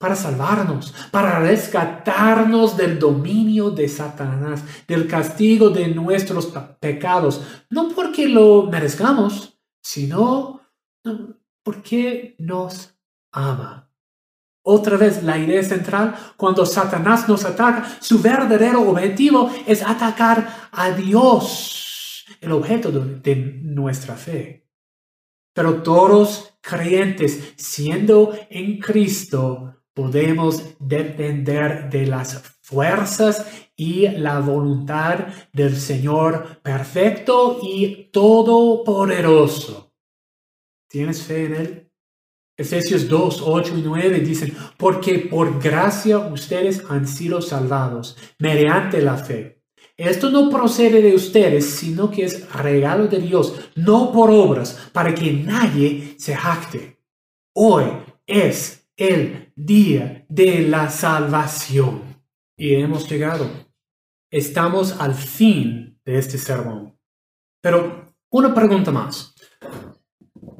Para 0.01 0.15
salvarnos, 0.15 0.93
para 1.11 1.39
rescatarnos 1.39 2.75
del 2.75 2.97
dominio 2.99 3.69
de 3.69 3.87
Satanás, 3.87 4.63
del 4.87 5.07
castigo 5.07 5.69
de 5.69 5.87
nuestros 5.89 6.51
pecados, 6.79 7.41
no 7.69 7.89
porque 7.89 8.27
lo 8.27 8.63
merezcamos, 8.63 9.57
sino 9.81 10.61
porque 11.63 12.35
nos 12.39 12.95
ama. 13.31 13.91
Otra 14.63 14.97
vez, 14.97 15.23
la 15.23 15.37
idea 15.37 15.63
central, 15.63 16.15
cuando 16.37 16.65
Satanás 16.65 17.29
nos 17.29 17.45
ataca, 17.45 17.97
su 17.99 18.19
verdadero 18.19 18.81
objetivo 18.89 19.51
es 19.65 19.81
atacar 19.81 20.69
a 20.71 20.91
Dios 20.91 22.25
el 22.41 22.51
objeto 22.51 22.91
de 22.91 23.35
nuestra 23.63 24.15
fe. 24.15 24.67
Pero 25.53 25.81
todos 25.83 26.57
creyentes, 26.61 27.53
siendo 27.57 28.33
en 28.49 28.79
Cristo, 28.79 29.80
podemos 30.01 30.63
depender 30.79 31.87
de 31.91 32.07
las 32.07 32.41
fuerzas 32.61 33.45
y 33.75 34.07
la 34.07 34.39
voluntad 34.39 35.27
del 35.53 35.75
Señor 35.77 36.59
perfecto 36.63 37.59
y 37.61 38.09
todopoderoso. 38.11 39.93
¿Tienes 40.89 41.21
fe 41.21 41.45
en 41.45 41.53
Él? 41.53 41.91
Efesios 42.57 43.07
2, 43.07 43.43
8 43.45 43.77
y 43.77 43.81
9 43.83 44.19
dicen, 44.21 44.57
porque 44.75 45.19
por 45.19 45.61
gracia 45.61 46.17
ustedes 46.17 46.83
han 46.89 47.07
sido 47.07 47.39
salvados 47.39 48.17
mediante 48.39 49.03
la 49.03 49.17
fe. 49.17 49.61
Esto 49.95 50.31
no 50.31 50.49
procede 50.49 51.03
de 51.03 51.13
ustedes, 51.13 51.65
sino 51.69 52.09
que 52.09 52.25
es 52.25 52.51
regalo 52.53 53.07
de 53.07 53.19
Dios, 53.19 53.53
no 53.75 54.11
por 54.11 54.31
obras, 54.31 54.89
para 54.93 55.13
que 55.13 55.31
nadie 55.31 56.15
se 56.17 56.35
jacte. 56.35 56.97
Hoy 57.53 57.85
es 58.25 58.80
el 58.97 59.51
día 59.55 60.25
de 60.29 60.61
la 60.61 60.89
salvación. 60.89 62.23
Y 62.57 62.75
hemos 62.75 63.09
llegado. 63.09 63.49
Estamos 64.29 64.99
al 64.99 65.13
fin 65.13 65.99
de 66.05 66.17
este 66.17 66.37
sermón. 66.37 66.97
Pero 67.61 68.07
una 68.29 68.53
pregunta 68.53 68.91
más. 68.91 69.35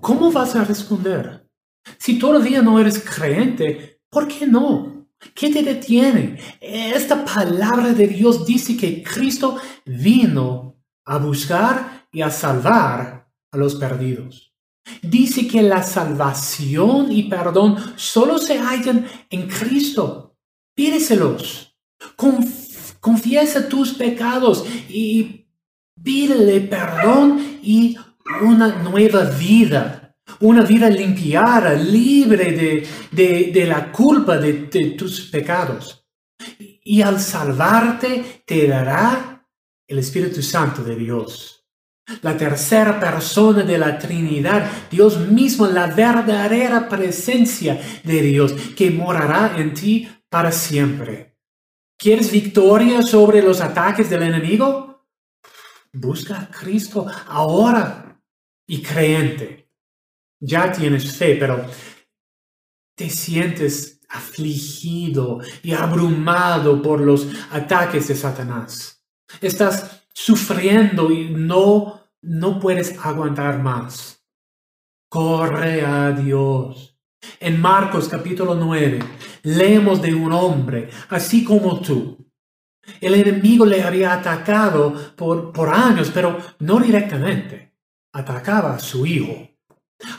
¿Cómo 0.01 0.31
vas 0.31 0.55
a 0.55 0.63
responder? 0.63 1.47
Si 1.97 2.19
todavía 2.19 2.61
no 2.61 2.79
eres 2.79 2.99
creyente, 2.99 4.01
¿por 4.09 4.27
qué 4.27 4.45
no? 4.47 5.07
¿Qué 5.35 5.51
te 5.51 5.61
detiene? 5.61 6.39
Esta 6.59 7.23
palabra 7.23 7.93
de 7.93 8.07
Dios 8.07 8.45
dice 8.45 8.75
que 8.75 9.03
Cristo 9.03 9.57
vino 9.85 10.81
a 11.05 11.17
buscar 11.17 12.07
y 12.11 12.21
a 12.21 12.29
salvar 12.29 13.29
a 13.51 13.57
los 13.57 13.75
perdidos. 13.75 14.50
Dice 15.01 15.47
que 15.47 15.61
la 15.61 15.83
salvación 15.83 17.11
y 17.11 17.23
perdón 17.23 17.77
solo 17.95 18.37
se 18.37 18.57
hallan 18.57 19.07
en 19.29 19.47
Cristo. 19.47 20.37
Pídeselos. 20.75 21.75
confiesa 22.99 23.67
tus 23.67 23.93
pecados 23.93 24.65
y 24.89 25.47
pídele 26.01 26.61
perdón 26.61 27.59
y 27.61 27.95
una 28.41 28.83
nueva 28.83 29.23
vida 29.25 30.01
una 30.39 30.63
vida 30.63 30.89
limpiada, 30.89 31.73
libre 31.73 32.87
de, 33.11 33.65
la 33.65 33.91
culpa 33.91 34.37
de, 34.37 34.53
tus 34.97 35.21
pecados. 35.29 36.05
Y 36.83 37.01
al 37.01 37.19
salvarte 37.19 38.43
te 38.45 38.67
dará 38.67 39.47
el 39.87 39.99
Espíritu 39.99 40.41
Santo 40.41 40.83
de 40.83 40.95
Dios. 40.95 41.61
La 42.21 42.35
tercera 42.35 42.99
persona 42.99 43.63
de 43.63 43.77
la 43.77 43.97
Trinidad, 43.97 44.69
Dios 44.89 45.19
mismo, 45.19 45.67
la 45.67 45.87
verdadera 45.87 46.89
presencia 46.89 47.79
de 48.03 48.21
Dios 48.21 48.53
que 48.75 48.91
morará 48.91 49.55
en 49.57 49.73
ti 49.73 50.09
para 50.29 50.51
siempre. 50.51 51.37
¿Quieres 51.97 52.31
victoria 52.31 53.01
sobre 53.01 53.41
los 53.41 53.61
ataques 53.61 54.09
del 54.09 54.23
enemigo? 54.23 55.05
Busca 55.93 56.39
a 56.39 56.47
Cristo 56.49 57.05
ahora 57.27 58.19
y 58.67 58.81
creyente 58.81 59.61
ya 60.41 60.71
tienes 60.71 61.15
fe, 61.15 61.35
pero 61.35 61.65
te 62.95 63.09
sientes 63.09 64.01
afligido 64.09 65.39
y 65.63 65.71
abrumado 65.71 66.81
por 66.81 66.99
los 66.99 67.27
ataques 67.51 68.07
de 68.09 68.15
Satanás. 68.15 69.05
Estás 69.39 70.00
sufriendo 70.13 71.12
y 71.12 71.30
no, 71.30 72.02
no 72.21 72.60
puedes 72.60 72.97
aguantar 73.00 73.62
más. 73.62 74.24
Corre 75.10 75.86
a 75.86 76.12
Dios. 76.12 76.97
En 77.39 77.62
Marcos 77.62 78.08
capítulo 78.08 78.56
9 78.56 79.00
leemos 79.43 80.02
de 80.02 80.15
un 80.15 80.32
hombre, 80.32 80.89
así 81.10 81.43
como 81.43 81.80
tú. 81.82 82.17
El 83.00 83.13
enemigo 83.13 83.65
le 83.65 83.84
había 83.84 84.13
atacado 84.13 84.93
por, 85.15 85.52
por 85.52 85.69
años, 85.69 86.12
pero 86.13 86.38
no 86.60 86.80
directamente. 86.80 87.76
Atacaba 88.13 88.76
a 88.76 88.80
su 88.80 89.06
hijo 89.06 89.52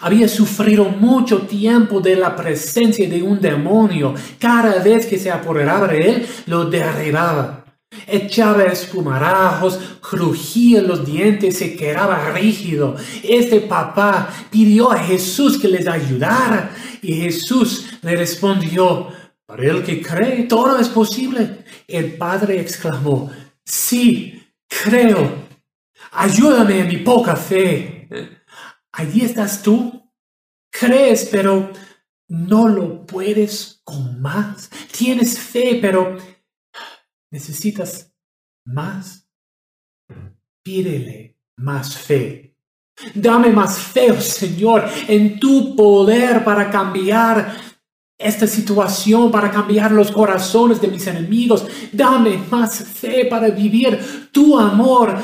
había 0.01 0.29
sufrido 0.29 0.85
mucho 0.85 1.43
tiempo 1.43 2.01
de 2.01 2.17
la 2.17 2.35
presencia 2.37 3.09
de 3.09 3.23
un 3.23 3.41
demonio. 3.41 4.15
Cada 4.39 4.83
vez 4.83 5.07
que 5.07 5.19
se 5.19 5.31
apoderaba 5.31 5.89
de 5.89 6.11
él, 6.11 6.27
lo 6.47 6.67
derribaba. 6.67 7.62
Echaba 8.07 8.65
espumarajos, 8.65 9.79
crujía 10.01 10.83
los 10.83 11.05
dientes, 11.05 11.59
se 11.59 11.77
quedaba 11.77 12.31
rígido. 12.33 12.97
Este 13.23 13.61
papá 13.61 14.29
pidió 14.51 14.91
a 14.91 14.99
Jesús 14.99 15.59
que 15.59 15.69
les 15.69 15.87
ayudara 15.87 16.71
y 17.03 17.15
Jesús 17.15 17.87
le 18.03 18.17
respondió, 18.17 19.09
para 19.47 19.65
el 19.65 19.83
que 19.83 20.01
cree, 20.01 20.45
todo 20.45 20.79
es 20.79 20.89
posible. 20.89 21.65
El 21.87 22.17
padre 22.17 22.61
exclamó, 22.61 23.31
sí, 23.65 24.43
creo, 24.67 25.47
ayúdame 26.13 26.81
en 26.81 26.89
mi 26.89 26.97
poca 26.99 27.37
fe. 27.37 28.09
Allí 28.93 29.23
estás 29.23 29.63
tú. 29.63 30.01
Crees, 30.71 31.29
pero 31.31 31.71
no 32.29 32.67
lo 32.67 33.05
puedes 33.05 33.83
con 33.85 34.21
más. 34.23 34.71
Tienes 34.91 35.39
fe, 35.39 35.79
pero 35.83 36.17
necesitas 37.33 38.13
más. 38.65 39.27
Pídele 40.63 41.39
más 41.57 41.97
fe. 41.97 42.57
Dame 43.15 43.51
más 43.51 43.79
fe, 43.79 44.13
oh 44.13 44.21
Señor, 44.21 44.89
en 45.09 45.41
tu 45.41 45.75
poder 45.75 46.45
para 46.45 46.71
cambiar 46.71 47.57
esta 48.19 48.47
situación, 48.47 49.33
para 49.33 49.51
cambiar 49.51 49.91
los 49.91 50.13
corazones 50.13 50.81
de 50.81 50.89
mis 50.89 51.05
enemigos. 51.07 51.67
Dame 51.91 52.39
más 52.51 52.85
fe 52.85 53.25
para 53.25 53.49
vivir 53.49 54.29
tu 54.31 54.57
amor, 54.57 55.17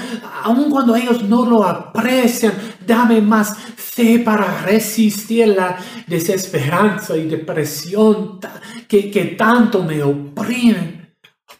aun 0.43 0.71
cuando 0.71 0.97
ellos 0.97 1.23
no 1.23 1.45
lo 1.45 1.63
aprecian. 1.63 2.55
Dame 2.85 3.21
más 3.21 3.57
fe 3.77 4.19
para 4.21 4.63
resistir 4.63 5.49
la 5.49 5.79
desesperanza 6.07 7.17
y 7.17 7.29
depresión 7.29 8.41
que, 8.89 9.11
que 9.11 9.25
tanto 9.27 9.85
me 9.85 10.03
oprimen. 10.03 10.98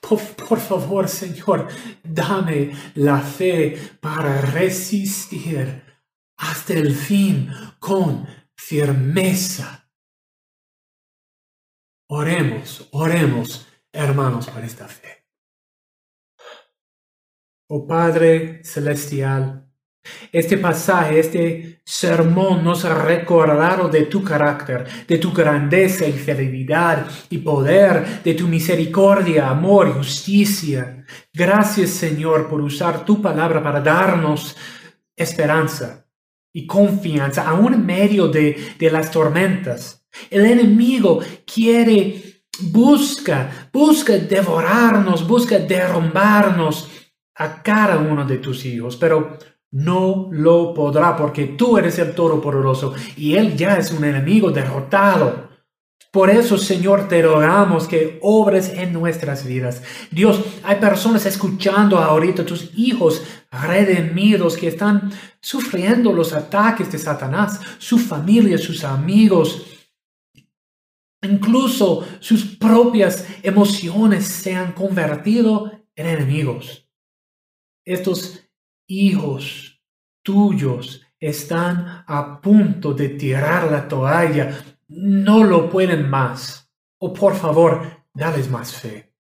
Por, 0.09 0.59
favor, 0.59 1.09
Señor, 1.09 1.69
dame 2.03 2.73
la 2.95 3.21
fe 3.21 3.77
para 4.01 4.41
resistir 4.41 5.83
hasta 6.39 6.73
el 6.73 6.95
fin 6.95 7.51
con 7.79 8.27
firmeza 8.57 9.79
Oremos, 12.11 12.89
oremos, 12.93 13.69
hermanos, 13.93 14.49
por 14.49 14.65
esta 14.65 14.89
fe. 14.89 15.27
Oh 17.69 17.87
Padre 17.87 18.65
Celestial, 18.65 19.68
este 20.33 20.59
pasaje, 20.59 21.21
este 21.21 21.81
sermón 21.85 22.65
nos 22.65 22.85
ha 22.85 22.95
recordado 23.03 23.89
de 23.89 24.03
tu 24.03 24.23
carácter, 24.23 24.87
de 25.07 25.19
tu 25.19 25.33
grandeza 25.33 26.07
y 26.07 26.13
fidelidad 26.13 27.07
y 27.31 27.39
poder, 27.39 28.23
de 28.23 28.35
tu 28.35 28.47
misericordia, 28.47 29.49
amor 29.49 29.89
y 29.89 29.99
justicia. 29.99 31.05
Gracias 31.33 31.91
Señor 31.91 32.49
por 32.49 32.61
usar 32.61 33.05
tu 33.05 33.23
palabra 33.23 33.63
para 33.63 33.81
darnos 33.81 34.57
esperanza 35.17 36.07
y 36.53 36.67
confianza, 36.67 37.49
aún 37.49 37.75
en 37.75 37.87
medio 37.87 38.29
de, 38.29 38.75
de 38.79 38.91
las 38.91 39.11
tormentas. 39.11 40.07
El 40.31 40.47
enemigo 40.47 41.21
quiere, 41.47 42.43
busca, 42.61 43.69
busca 43.73 44.17
devorarnos, 44.17 45.27
busca 45.27 45.59
derrumbarnos 45.59 46.89
a 47.37 47.63
cada 47.63 47.99
uno 47.99 48.25
de 48.25 48.39
tus 48.39 48.65
hijos, 48.65 48.97
pero 48.97 49.39
no 49.71 50.29
lo 50.31 50.73
podrá 50.73 51.17
porque 51.17 51.47
tú 51.47 51.77
eres 51.77 51.99
el 51.99 52.15
Todopoderoso 52.15 52.95
y 53.17 53.35
Él 53.35 53.57
ya 53.57 53.77
es 53.77 53.93
un 53.93 54.05
enemigo 54.05 54.51
derrotado. 54.51 55.49
Por 56.11 56.31
eso, 56.31 56.57
Señor, 56.57 57.07
te 57.07 57.21
rogamos 57.21 57.87
que 57.87 58.19
obres 58.23 58.71
en 58.71 58.95
nuestras 58.95 59.47
vidas. 59.47 59.83
Dios, 60.11 60.43
hay 60.63 60.77
personas 60.77 61.27
escuchando 61.27 61.99
ahorita, 61.99 62.47
tus 62.47 62.71
hijos 62.79 63.23
redimidos 63.51 64.57
que 64.57 64.69
están 64.69 65.13
sufriendo 65.41 66.13
los 66.13 66.33
ataques 66.33 66.91
de 66.91 66.99
Satanás, 66.99 67.61
su 67.79 67.99
familia, 67.99 68.57
sus 68.57 68.85
amigos, 68.85 69.67
incluso 71.23 72.07
sus 72.21 72.57
propias 72.57 73.27
emociones 73.43 74.27
se 74.27 74.55
han 74.55 74.73
convertido 74.73 75.71
en 75.95 76.07
enemigos. 76.07 76.89
Estos 77.85 78.48
hijos 78.89 79.81
tuyos 80.23 81.03
están 81.21 82.05
a 82.07 82.41
punto 82.41 82.95
de 82.95 83.11
tirar 83.11 83.71
la 83.71 83.87
toalla, 83.87 84.59
no 84.89 85.45
lo 85.45 85.71
pueden 85.71 86.09
más. 86.09 86.71
O 87.01 87.13
por 87.13 87.37
favor, 87.37 88.05
dales 88.13 88.51
más 88.51 88.75
fe. 88.75 89.15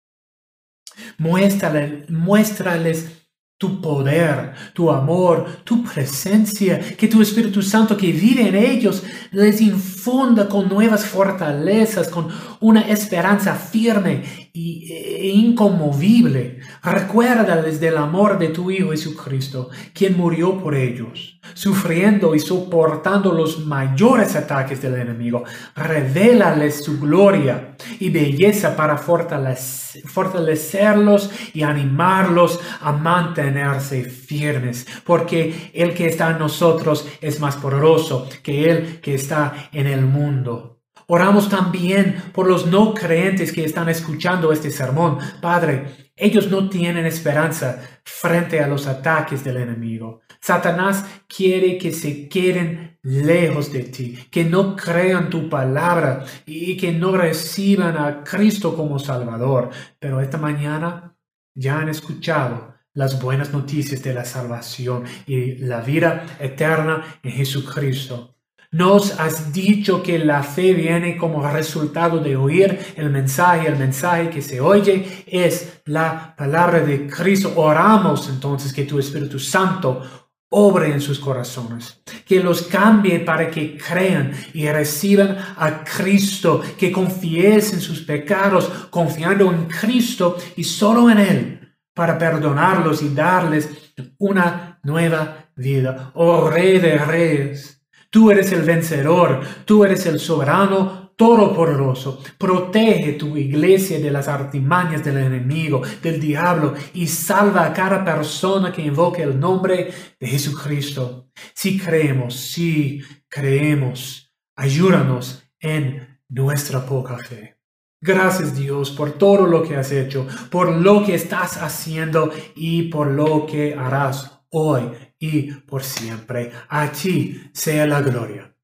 Muéstrales, 1.17 2.09
muéstrales 2.09 3.25
tu 3.57 3.81
poder, 3.81 4.53
tu 4.73 4.91
amor, 4.91 5.63
tu 5.63 5.83
presencia, 5.83 6.79
que 6.95 7.07
tu 7.07 7.21
Espíritu 7.21 7.61
Santo 7.61 7.95
que 7.95 8.11
vive 8.11 8.47
en 8.47 8.55
ellos 8.55 9.03
les 9.31 9.61
infunda 9.61 10.47
con 10.47 10.67
nuevas 10.67 11.05
fortalezas, 11.05 12.09
con 12.09 12.29
una 12.59 12.81
esperanza 12.81 13.55
firme 13.55 14.44
e 14.57 15.27
inconmovible. 15.27 16.61
Recuérdales 16.81 17.81
del 17.81 17.97
amor 17.97 18.39
de 18.39 18.47
tu 18.47 18.71
Hijo 18.71 18.91
Jesucristo, 18.91 19.69
quien 19.93 20.15
murió 20.15 20.57
por 20.57 20.75
ellos, 20.75 21.41
sufriendo 21.53 22.33
y 22.35 22.39
soportando 22.39 23.33
los 23.33 23.65
mayores 23.65 24.33
ataques 24.35 24.81
del 24.81 24.95
enemigo. 24.95 25.43
Revélales 25.75 26.81
su 26.83 26.99
gloria 26.99 27.75
y 27.99 28.09
belleza 28.09 28.75
para 28.77 28.97
fortalecerlos 28.97 31.31
y 31.53 31.63
animarlos 31.63 32.61
a 32.79 32.93
mantenerse 32.93 34.05
firmes, 34.05 34.87
porque 35.03 35.71
el 35.73 35.93
que 35.93 36.07
está 36.07 36.31
en 36.31 36.39
nosotros 36.39 37.05
es 37.19 37.41
más 37.41 37.57
poderoso 37.57 38.29
que 38.41 38.71
el 38.71 39.01
que 39.01 39.15
está 39.15 39.67
en 39.73 39.87
el 39.87 40.05
mundo. 40.05 40.74
Oramos 41.07 41.49
también 41.49 42.31
por 42.33 42.47
los 42.47 42.65
no 42.65 42.93
creyentes 42.93 43.51
que 43.51 43.63
están 43.63 43.89
escuchando 43.89 44.51
este 44.51 44.71
sermón. 44.71 45.19
Padre, 45.41 46.11
ellos 46.15 46.49
no 46.49 46.69
tienen 46.69 47.05
esperanza 47.05 47.79
frente 48.03 48.59
a 48.59 48.67
los 48.67 48.87
ataques 48.87 49.43
del 49.43 49.57
enemigo. 49.57 50.21
Satanás 50.39 51.05
quiere 51.27 51.77
que 51.77 51.91
se 51.91 52.29
queden 52.29 52.97
lejos 53.03 53.71
de 53.71 53.83
ti, 53.83 54.17
que 54.31 54.45
no 54.45 54.75
crean 54.75 55.29
tu 55.29 55.49
palabra 55.49 56.23
y 56.45 56.77
que 56.77 56.91
no 56.91 57.15
reciban 57.15 57.97
a 57.97 58.23
Cristo 58.23 58.75
como 58.75 58.97
Salvador. 58.97 59.69
Pero 59.99 60.21
esta 60.21 60.37
mañana 60.37 61.15
ya 61.53 61.79
han 61.79 61.89
escuchado 61.89 62.75
las 62.93 63.21
buenas 63.21 63.51
noticias 63.51 64.01
de 64.01 64.13
la 64.13 64.25
salvación 64.25 65.03
y 65.27 65.57
la 65.57 65.81
vida 65.81 66.25
eterna 66.39 67.19
en 67.21 67.31
Jesucristo. 67.31 68.34
Nos 68.75 69.17
has 69.21 69.53
dicho 69.53 70.03
que 70.03 70.19
la 70.19 70.43
fe 70.43 70.73
viene 70.73 71.15
como 71.15 71.49
resultado 71.49 72.19
de 72.19 72.35
oír 72.35 72.77
el 72.97 73.09
mensaje. 73.09 73.69
El 73.69 73.77
mensaje 73.77 74.29
que 74.29 74.41
se 74.41 74.59
oye 74.59 75.23
es 75.27 75.81
la 75.85 76.35
palabra 76.35 76.81
de 76.81 77.07
Cristo. 77.07 77.53
Oramos 77.55 78.27
entonces 78.27 78.73
que 78.73 78.83
tu 78.83 78.99
Espíritu 78.99 79.39
Santo 79.39 80.01
obre 80.49 80.91
en 80.91 80.99
sus 80.99 81.19
corazones, 81.19 82.03
que 82.25 82.41
los 82.41 82.63
cambie 82.63 83.21
para 83.21 83.49
que 83.49 83.77
crean 83.77 84.33
y 84.53 84.67
reciban 84.67 85.37
a 85.55 85.85
Cristo, 85.85 86.61
que 86.77 86.91
confiesen 86.91 87.79
sus 87.79 88.01
pecados 88.01 88.67
confiando 88.89 89.53
en 89.53 89.67
Cristo 89.67 90.35
y 90.57 90.65
solo 90.65 91.09
en 91.09 91.19
Él 91.19 91.77
para 91.93 92.17
perdonarlos 92.17 93.01
y 93.03 93.13
darles 93.13 93.69
una 94.17 94.81
nueva 94.83 95.45
vida. 95.55 96.11
Oh 96.13 96.49
Rey 96.49 96.79
de 96.79 96.97
Reyes 96.97 97.74
Tú 98.15 98.31
eres 98.31 98.53
el 98.53 98.61
vencedor, 98.61 99.41
tú 99.65 99.83
eres 99.83 100.05
el 100.05 100.21
soberano 100.21 101.11
todopoderoso. 101.17 102.23
Protege 102.37 103.11
tu 103.19 103.35
iglesia 103.35 103.99
de 103.99 104.09
las 104.09 104.29
artimañas 104.29 105.03
del 105.03 105.17
enemigo, 105.17 105.81
del 106.01 106.21
diablo, 106.21 106.75
y 106.93 107.07
salva 107.07 107.65
a 107.65 107.73
cada 107.73 108.05
persona 108.05 108.71
que 108.71 108.83
invoque 108.83 109.21
el 109.23 109.37
nombre 109.37 109.91
de 110.17 110.27
Jesucristo. 110.27 111.27
Si 111.53 111.77
creemos, 111.77 112.35
si 112.35 113.01
creemos, 113.27 114.33
ayúdanos 114.55 115.43
en 115.59 116.21
nuestra 116.29 116.85
poca 116.85 117.17
fe. 117.17 117.57
Gracias 117.99 118.55
Dios 118.55 118.91
por 118.91 119.11
todo 119.17 119.45
lo 119.45 119.61
que 119.61 119.75
has 119.75 119.91
hecho, 119.91 120.25
por 120.49 120.71
lo 120.71 121.03
que 121.03 121.15
estás 121.15 121.61
haciendo 121.61 122.31
y 122.55 122.83
por 122.83 123.07
lo 123.07 123.45
que 123.45 123.73
harás 123.73 124.39
hoy 124.51 124.89
y 125.19 125.51
por 125.51 125.83
siempre. 125.83 126.51
A 126.69 126.91
ti 126.91 127.49
sea 127.53 127.85
la 127.85 128.01
gloria. 128.01 128.55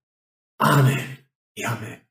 Amén 0.60 1.30
y 1.56 1.64
amén. 1.64 2.11